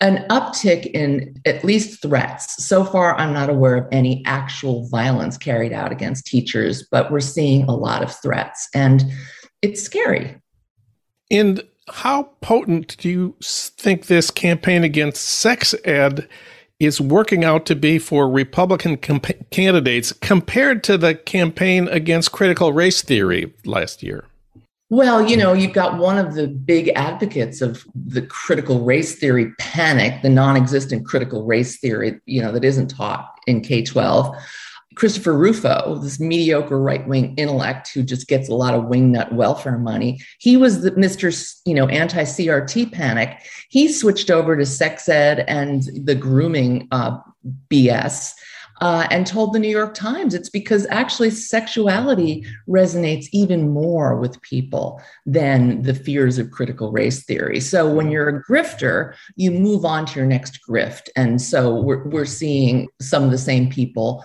an 0.00 0.24
uptick 0.30 0.86
in 0.92 1.40
at 1.44 1.64
least 1.64 2.00
threats. 2.02 2.64
So 2.64 2.84
far, 2.84 3.16
I'm 3.16 3.32
not 3.32 3.50
aware 3.50 3.74
of 3.74 3.88
any 3.90 4.22
actual 4.26 4.88
violence 4.88 5.36
carried 5.36 5.72
out 5.72 5.90
against 5.90 6.26
teachers, 6.26 6.86
but 6.90 7.10
we're 7.10 7.20
seeing 7.20 7.64
a 7.64 7.74
lot 7.74 8.02
of 8.02 8.14
threats, 8.14 8.68
and 8.74 9.04
it's 9.60 9.82
scary. 9.82 10.36
And 11.30 11.62
how 11.88 12.30
potent 12.40 12.96
do 12.98 13.08
you 13.08 13.36
think 13.42 14.06
this 14.06 14.30
campaign 14.30 14.84
against 14.84 15.26
sex 15.26 15.74
ed 15.84 16.28
is 16.78 17.00
working 17.00 17.42
out 17.42 17.66
to 17.66 17.74
be 17.74 17.98
for 17.98 18.28
Republican 18.28 18.96
candidates 18.96 20.12
compared 20.12 20.84
to 20.84 20.96
the 20.96 21.16
campaign 21.16 21.88
against 21.88 22.30
critical 22.30 22.72
race 22.72 23.02
theory 23.02 23.52
last 23.64 24.02
year? 24.02 24.27
Well, 24.90 25.28
you 25.28 25.36
know, 25.36 25.52
you've 25.52 25.74
got 25.74 25.98
one 25.98 26.16
of 26.18 26.34
the 26.34 26.48
big 26.48 26.90
advocates 26.94 27.60
of 27.60 27.84
the 27.94 28.22
critical 28.22 28.84
race 28.84 29.16
theory 29.16 29.52
panic, 29.58 30.22
the 30.22 30.30
non 30.30 30.56
existent 30.56 31.04
critical 31.04 31.44
race 31.44 31.78
theory, 31.78 32.18
you 32.24 32.40
know, 32.40 32.52
that 32.52 32.64
isn't 32.64 32.88
taught 32.88 33.28
in 33.46 33.60
K 33.60 33.82
12. 33.82 34.34
Christopher 34.94 35.34
Rufo, 35.34 36.00
this 36.02 36.18
mediocre 36.18 36.80
right 36.80 37.06
wing 37.06 37.34
intellect 37.36 37.90
who 37.94 38.02
just 38.02 38.26
gets 38.26 38.48
a 38.48 38.54
lot 38.54 38.74
of 38.74 38.84
wingnut 38.84 39.30
welfare 39.32 39.78
money, 39.78 40.20
he 40.38 40.56
was 40.56 40.80
the 40.80 40.90
Mr. 40.92 41.54
You 41.66 41.74
know, 41.74 41.86
anti 41.88 42.22
CRT 42.22 42.90
panic. 42.90 43.38
He 43.68 43.92
switched 43.92 44.30
over 44.30 44.56
to 44.56 44.64
sex 44.64 45.08
ed 45.08 45.44
and 45.46 45.82
the 46.02 46.14
grooming 46.14 46.88
uh, 46.90 47.18
BS 47.70 48.32
uh, 48.80 49.06
and 49.10 49.26
told 49.26 49.52
the 49.52 49.58
New 49.58 49.68
York 49.68 49.94
Times 49.94 50.34
it's 50.34 50.48
because 50.48 50.86
actually 50.90 51.30
sexuality 51.30 52.46
resonates 52.68 53.28
even 53.32 53.70
more 53.70 54.16
with 54.16 54.40
people 54.42 55.00
than 55.26 55.82
the 55.82 55.94
fears 55.94 56.38
of 56.38 56.50
critical 56.50 56.92
race 56.92 57.24
theory. 57.24 57.60
So 57.60 57.92
when 57.92 58.10
you're 58.10 58.28
a 58.28 58.44
grifter, 58.44 59.14
you 59.36 59.50
move 59.50 59.84
on 59.84 60.06
to 60.06 60.18
your 60.18 60.28
next 60.28 60.60
grift. 60.68 61.08
And 61.16 61.40
so 61.40 61.80
we're, 61.80 62.04
we're 62.08 62.24
seeing 62.24 62.88
some 63.00 63.24
of 63.24 63.30
the 63.30 63.38
same 63.38 63.68
people 63.68 64.24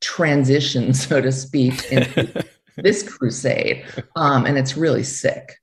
transition, 0.00 0.94
so 0.94 1.20
to 1.20 1.32
speak, 1.32 1.84
in 1.92 2.32
this 2.76 3.02
crusade. 3.02 3.84
Um, 4.16 4.46
and 4.46 4.58
it's 4.58 4.76
really 4.76 5.04
sick. 5.04 5.59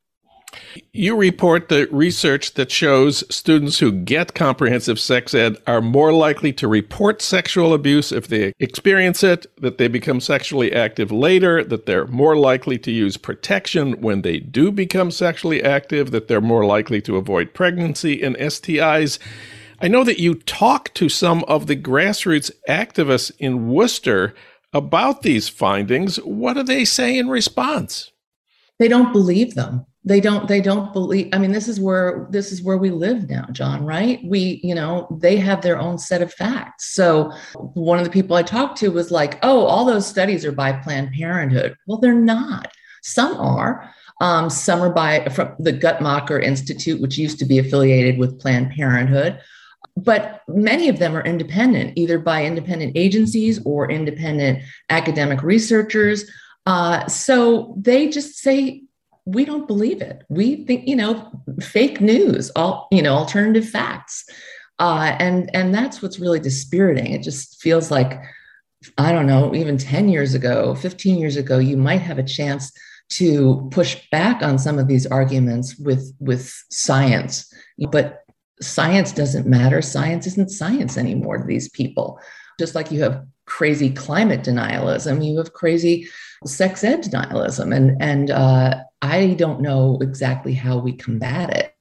You 0.94 1.16
report 1.16 1.70
the 1.70 1.88
research 1.92 2.54
that 2.56 2.72
shows 2.72 3.24
students 3.34 3.80
who 3.80 3.92
get 3.92 4.34
comprehensive 4.34 5.00
sex 5.00 5.34
ed 5.34 5.58
are 5.68 5.82
more 5.82 6.14
likely 6.14 6.54
to 6.54 6.68
report 6.68 7.22
sexual 7.22 7.74
abuse 7.74 8.12
if 8.12 8.28
they 8.28 8.54
experience 8.60 9.24
it, 9.24 9.46
that 9.62 9.78
they 9.78 9.88
become 9.88 10.20
sexually 10.20 10.74
active 10.74 11.12
later, 11.12 11.64
that 11.64 11.86
they're 11.86 12.08
more 12.08 12.36
likely 12.36 12.78
to 12.80 12.92
use 12.92 13.18
protection 13.18 14.02
when 14.02 14.22
they 14.22 14.40
do 14.40 14.72
become 14.72 15.12
sexually 15.12 15.64
active, 15.64 16.12
that 16.12 16.28
they're 16.28 16.42
more 16.42 16.66
likely 16.66 17.02
to 17.02 17.18
avoid 17.18 17.54
pregnancy 17.54 18.22
and 18.22 18.36
STIs. 18.38 19.20
I 19.80 19.88
know 19.88 20.04
that 20.04 20.20
you 20.20 20.34
talk 20.34 20.94
to 20.96 21.10
some 21.10 21.44
of 21.44 21.68
the 21.68 21.76
grassroots 21.76 22.50
activists 22.68 23.32
in 23.38 23.70
Worcester 23.70 24.34
about 24.74 25.22
these 25.22 25.50
findings. 25.50 26.18
What 26.18 26.54
do 26.54 26.64
they 26.64 26.86
say 26.86 27.18
in 27.18 27.30
response? 27.30 28.12
They 28.80 28.88
don't 28.88 29.14
believe 29.14 29.56
them 29.56 29.86
they 30.08 30.22
don't 30.22 30.48
they 30.48 30.62
don't 30.62 30.94
believe 30.94 31.28
i 31.34 31.38
mean 31.38 31.52
this 31.52 31.68
is 31.68 31.80
where 31.80 32.28
this 32.30 32.52
is 32.54 32.64
where 32.64 32.78
we 32.78 32.90
live 32.90 33.30
now 33.30 33.46
Jon 33.52 33.86
right? 33.86 34.20
We 34.24 34.62
you 34.64 34.74
know 34.74 35.08
they 35.22 35.38
have 35.38 35.62
their 35.62 35.80
own 35.80 35.98
set 35.98 36.22
of 36.22 36.34
facts. 36.34 36.94
So 36.94 37.32
one 37.74 38.00
of 38.00 38.06
the 38.06 38.12
people 38.12 38.36
i 38.36 38.44
talked 38.44 38.78
to 38.80 38.90
was 38.90 39.12
like 39.12 39.40
oh 39.44 39.66
all 39.66 39.86
those 39.86 40.08
studies 40.08 40.46
are 40.46 40.52
by 40.52 40.72
planned 40.74 41.12
parenthood. 41.12 41.76
Well 41.86 41.98
they're 41.98 42.14
not. 42.14 42.72
Some 43.04 43.38
are. 43.38 43.94
Um, 44.20 44.50
some 44.50 44.82
are 44.82 44.92
by 44.92 45.26
from 45.30 45.56
the 45.60 45.74
guttmacher 45.74 46.42
institute 46.42 47.02
which 47.02 47.18
used 47.18 47.40
to 47.40 47.46
be 47.46 47.60
affiliated 47.60 48.18
with 48.18 48.40
planned 48.40 48.72
parenthood. 48.72 49.40
But 49.96 50.42
many 50.48 50.90
of 50.90 51.00
them 51.00 51.16
are 51.18 51.24
independent 51.24 51.94
either 51.98 52.20
by 52.20 52.46
independent 52.46 52.94
agencies 52.96 53.60
or 53.66 53.90
independent 53.92 54.64
academic 54.90 55.42
researchers. 55.44 56.30
Uh, 56.66 57.08
so 57.08 57.76
they 57.80 58.10
just 58.10 58.38
say 58.38 58.84
we 59.28 59.44
don't 59.44 59.68
believe 59.68 60.02
it. 60.02 60.24
We 60.30 60.64
think, 60.66 60.88
you 60.88 60.96
know, 60.96 61.30
fake 61.60 62.00
news, 62.00 62.50
all, 62.56 62.88
you 62.92 63.02
know, 63.02 63.14
alternative 63.14 63.68
facts. 63.68 64.24
Uh, 64.80 65.16
and 65.20 65.54
and 65.54 65.76
that's 65.76 66.02
what's 66.02 66.20
really 66.20 66.40
dispiriting. 66.40 67.12
It 67.12 67.24
just 67.24 67.62
feels 67.62 67.92
like, 67.92 68.22
I 68.98 69.12
don't 69.12 69.28
know, 69.28 69.54
even 69.54 69.78
10 69.78 70.08
years 70.08 70.34
ago, 70.34 70.76
15 70.76 71.18
years 71.18 71.36
ago, 71.36 71.58
you 71.60 71.76
might 71.76 72.02
have 72.02 72.20
a 72.20 72.24
chance 72.24 72.72
to 73.10 73.68
push 73.72 73.98
back 74.12 74.42
on 74.42 74.58
some 74.58 74.80
of 74.80 74.88
these 74.88 75.06
arguments 75.06 75.78
with 75.78 76.14
with 76.20 76.54
science. 76.70 77.52
But 77.92 78.24
science 78.62 79.12
doesn't 79.12 79.46
matter. 79.46 79.82
Science 79.82 80.26
isn't 80.28 80.52
science 80.52 80.98
anymore 80.98 81.38
to 81.40 81.44
these 81.44 81.70
people. 81.70 82.20
Just 82.60 82.76
like 82.76 82.92
you 82.92 83.04
have 83.04 83.26
crazy 83.46 83.90
climate 83.90 84.42
denialism, 84.42 85.26
you 85.26 85.38
have 85.38 85.54
crazy 85.54 86.08
sex 86.46 86.84
ed 86.84 87.04
denialism. 87.04 87.76
And 87.76 88.02
and 88.02 88.32
uh, 88.32 88.84
I 89.02 89.36
don't 89.36 89.62
know 89.62 89.98
exactly 90.02 90.54
how 90.54 90.78
we 90.78 90.94
combat 90.94 91.56
it. 91.56 91.74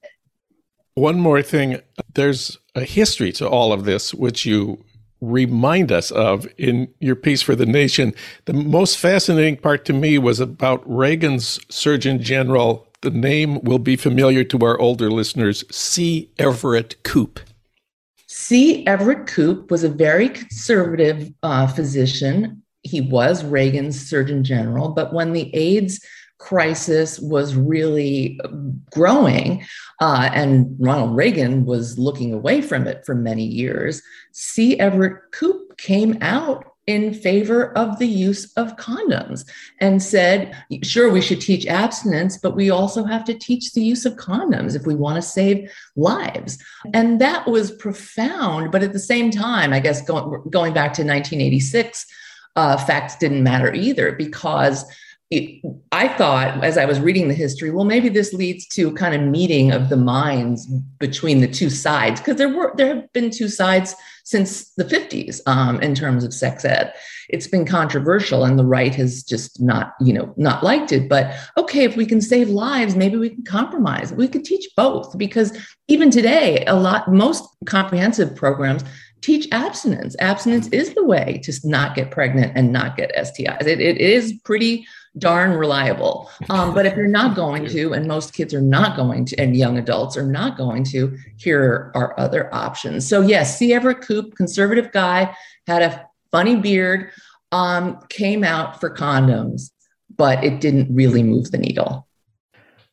One 0.95 1.21
more 1.21 1.43
thing 1.43 1.81
there's 2.15 2.59
a 2.75 2.83
history 2.85 3.33
to 3.33 3.49
all 3.49 3.73
of 3.73 3.85
this, 3.85 4.15
which 4.15 4.47
you 4.47 4.85
remind 5.21 5.91
us 5.91 6.11
of 6.11 6.47
in 6.59 6.89
your 7.01 7.17
piece 7.17 7.43
for 7.43 7.55
The 7.55 7.67
Nation. 7.67 8.15
The 8.45 8.53
most 8.53 8.99
fascinating 8.99 9.57
part 9.57 9.85
to 9.87 9.93
me 9.93 10.19
was 10.19 10.41
about 10.41 10.83
Reagan's 10.87 11.61
Surgeon 11.75 12.23
General. 12.23 12.87
The 13.01 13.11
name 13.11 13.61
will 13.63 13.79
be 13.79 13.97
familiar 13.97 14.45
to 14.45 14.59
our 14.65 14.79
older 14.79 15.11
listeners 15.11 15.65
C. 15.71 16.31
Everett 16.39 17.03
Koop. 17.03 17.41
C. 18.27 18.87
Everett 18.87 19.27
Koop 19.27 19.71
was 19.71 19.85
a 19.85 19.89
very 19.89 20.29
conservative 20.29 21.33
uh, 21.43 21.67
physician. 21.67 22.63
He 22.83 23.01
was 23.01 23.45
Reagan's 23.45 23.99
Surgeon 23.99 24.45
General, 24.45 24.91
but 24.91 25.13
when 25.13 25.33
the 25.33 25.55
AIDS 25.55 26.01
crisis 26.39 27.19
was 27.19 27.55
really 27.55 28.39
growing, 28.91 29.65
uh, 30.01 30.31
and 30.33 30.75
Ronald 30.79 31.17
Reagan 31.17 31.65
was 31.65 31.99
looking 31.99 32.33
away 32.33 32.61
from 32.61 32.87
it 32.87 33.05
for 33.05 33.15
many 33.15 33.45
years, 33.45 34.03
C. 34.33 34.79
Everett 34.79 35.33
Koop 35.33 35.77
came 35.79 36.19
out 36.21 36.77
in 36.87 37.13
favor 37.13 37.77
of 37.77 37.99
the 37.99 38.07
use 38.07 38.53
of 38.53 38.77
condoms 38.77 39.45
and 39.81 40.01
said, 40.01 40.57
sure, 40.83 41.11
we 41.11 41.21
should 41.21 41.41
teach 41.41 41.67
abstinence, 41.67 42.39
but 42.39 42.55
we 42.55 42.71
also 42.71 43.03
have 43.03 43.25
to 43.25 43.35
teach 43.35 43.73
the 43.73 43.83
use 43.83 44.07
of 44.07 44.15
condoms 44.15 44.77
if 44.77 44.87
we 44.87 44.95
want 44.95 45.17
to 45.17 45.23
save 45.23 45.69
lives. 45.97 46.63
And 46.95 47.21
that 47.21 47.49
was 47.49 47.73
profound. 47.73 48.71
But 48.71 48.85
at 48.85 48.93
the 48.93 49.01
same 49.01 49.33
time, 49.33 49.73
I 49.73 49.81
guess 49.81 50.01
going, 50.03 50.43
going 50.49 50.73
back 50.73 50.93
to 50.95 51.03
1986, 51.03 52.07
uh, 52.55 52.77
facts 52.77 53.17
didn't 53.17 53.43
matter 53.43 53.75
either 53.75 54.13
because 54.13 54.85
I 55.33 56.07
thought 56.07 56.63
as 56.63 56.79
I 56.79 56.85
was 56.85 57.01
reading 57.01 57.27
the 57.27 57.35
history, 57.35 57.73
well, 57.73 57.85
maybe 57.85 58.09
this 58.09 58.33
leads 58.33 58.65
to 58.69 58.93
kind 58.93 59.13
of 59.13 59.23
meeting 59.23 59.73
of 59.73 59.89
the 59.89 59.97
minds 59.97 60.67
between 61.01 61.41
the 61.41 61.49
two 61.49 61.69
sides, 61.69 62.21
because 62.21 62.37
there 62.37 62.55
were 62.55 62.73
there 62.77 62.95
have 62.95 63.13
been 63.13 63.31
two 63.31 63.49
sides 63.49 63.97
since 64.23 64.71
the 64.75 64.85
50s 64.85 65.41
um, 65.47 65.81
in 65.81 65.97
terms 65.97 66.23
of 66.23 66.33
sex 66.33 66.65
ed. 66.65 66.93
It's 67.29 67.49
been 67.49 67.65
controversial, 67.65 68.45
and 68.45 68.57
the 68.57 68.65
right 68.65 68.95
has 68.95 69.25
just 69.25 69.61
not, 69.61 69.95
you 70.01 70.13
know, 70.13 70.33
not 70.37 70.63
liked 70.63 70.93
it. 70.93 71.09
But 71.09 71.35
okay, 71.57 71.83
if 71.83 71.97
we 71.97 72.07
can 72.07 72.21
save 72.21 72.49
lives, 72.49 72.95
maybe 72.95 73.17
we 73.17 73.31
can 73.31 73.45
compromise. 73.45 74.13
We 74.13 74.29
could 74.29 74.45
teach 74.45 74.69
both, 74.77 75.19
because 75.19 75.59
even 75.89 76.11
today, 76.11 76.65
a 76.67 76.77
lot 76.77 77.13
most 77.13 77.45
comprehensive 77.65 78.37
programs 78.37 78.85
teach 79.23 79.49
abstinence. 79.51 80.15
Abstinence 80.21 80.69
is 80.69 80.95
the 80.95 81.05
way 81.05 81.41
to 81.43 81.53
not 81.65 81.97
get 81.97 82.13
pregnant 82.13 82.53
and 82.55 82.73
not 82.73 82.97
get 82.97 83.13
STIs. 83.17 83.63
it, 83.63 83.81
it 83.81 83.97
is 83.97 84.35
pretty 84.45 84.87
darn 85.19 85.53
reliable. 85.53 86.31
Um, 86.51 86.75
but 86.75 86.87
if 86.87 86.97
you're 86.97 87.07
not 87.07 87.37
going 87.37 87.67
to, 87.69 87.93
and 87.93 88.07
most 88.07 88.33
kids 88.33 88.53
are 88.55 88.61
not 88.61 88.97
going 88.97 89.25
to, 89.27 89.37
and 89.37 89.57
young 89.57 89.79
adults 89.79 90.17
are 90.17 90.27
not 90.27 90.57
going 90.57 90.85
to, 90.85 91.17
here 91.37 91.91
are 91.95 92.19
other 92.19 92.53
options. 92.55 93.09
So, 93.09 93.21
yes, 93.21 93.59
C. 93.59 93.73
Everett 93.73 94.03
Koop, 94.03 94.37
conservative 94.37 94.93
guy, 94.93 95.35
had 95.67 95.83
a 95.83 96.07
funny 96.31 96.57
beard, 96.57 97.11
um, 97.53 98.01
came 98.09 98.45
out 98.45 98.81
for 98.81 98.95
condoms, 98.95 99.71
but 100.17 100.43
it 100.45 100.61
didn't 100.61 100.95
really 100.95 101.23
move 101.23 101.51
the 101.51 101.59
needle. 101.59 102.07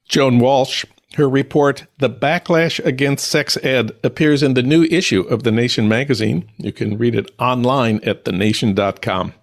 Joan 0.07 0.39
Walsh, 0.39 0.85
her 1.15 1.29
report, 1.29 1.85
The 1.99 2.09
Backlash 2.09 2.83
Against 2.83 3.27
Sex 3.27 3.57
Ed, 3.63 3.91
appears 4.03 4.43
in 4.43 4.53
the 4.53 4.63
new 4.63 4.83
issue 4.83 5.21
of 5.21 5.43
The 5.43 5.51
Nation 5.51 5.87
magazine. 5.87 6.49
You 6.57 6.71
can 6.71 6.97
read 6.97 7.15
it 7.15 7.31
online 7.39 7.99
at 8.03 8.25
thenation.com. 8.25 9.33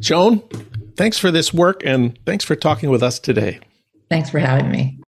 Joan, 0.00 0.42
thanks 1.00 1.16
for 1.16 1.30
this 1.30 1.54
work 1.54 1.80
and 1.82 2.18
thanks 2.26 2.44
for 2.44 2.54
talking 2.54 2.90
with 2.90 3.02
us 3.02 3.18
today. 3.18 3.58
Thanks 4.10 4.28
for 4.28 4.38
having 4.38 4.70
me. 4.70 4.98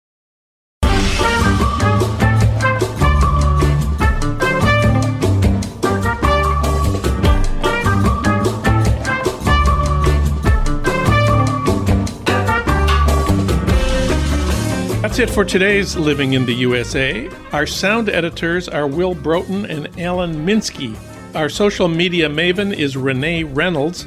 That's 15.03 15.18
it 15.18 15.28
for 15.28 15.45
today's 15.45 15.95
Living 15.95 16.32
in 16.32 16.47
the 16.47 16.55
USA. 16.55 17.28
Our 17.53 17.66
sound 17.66 18.09
editors 18.09 18.66
are 18.66 18.86
Will 18.86 19.14
Broughton 19.14 19.66
and 19.66 20.01
Alan 20.01 20.47
Minsky. 20.47 20.97
Our 21.34 21.51
social 21.51 21.86
media 21.86 22.30
maven 22.30 22.74
is 22.74 22.97
Renee 22.97 23.45
Reynolds. 23.45 24.07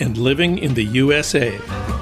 and 0.00 0.16
living 0.16 0.58
in 0.58 0.74
the 0.74 0.84
USA. 0.84 1.99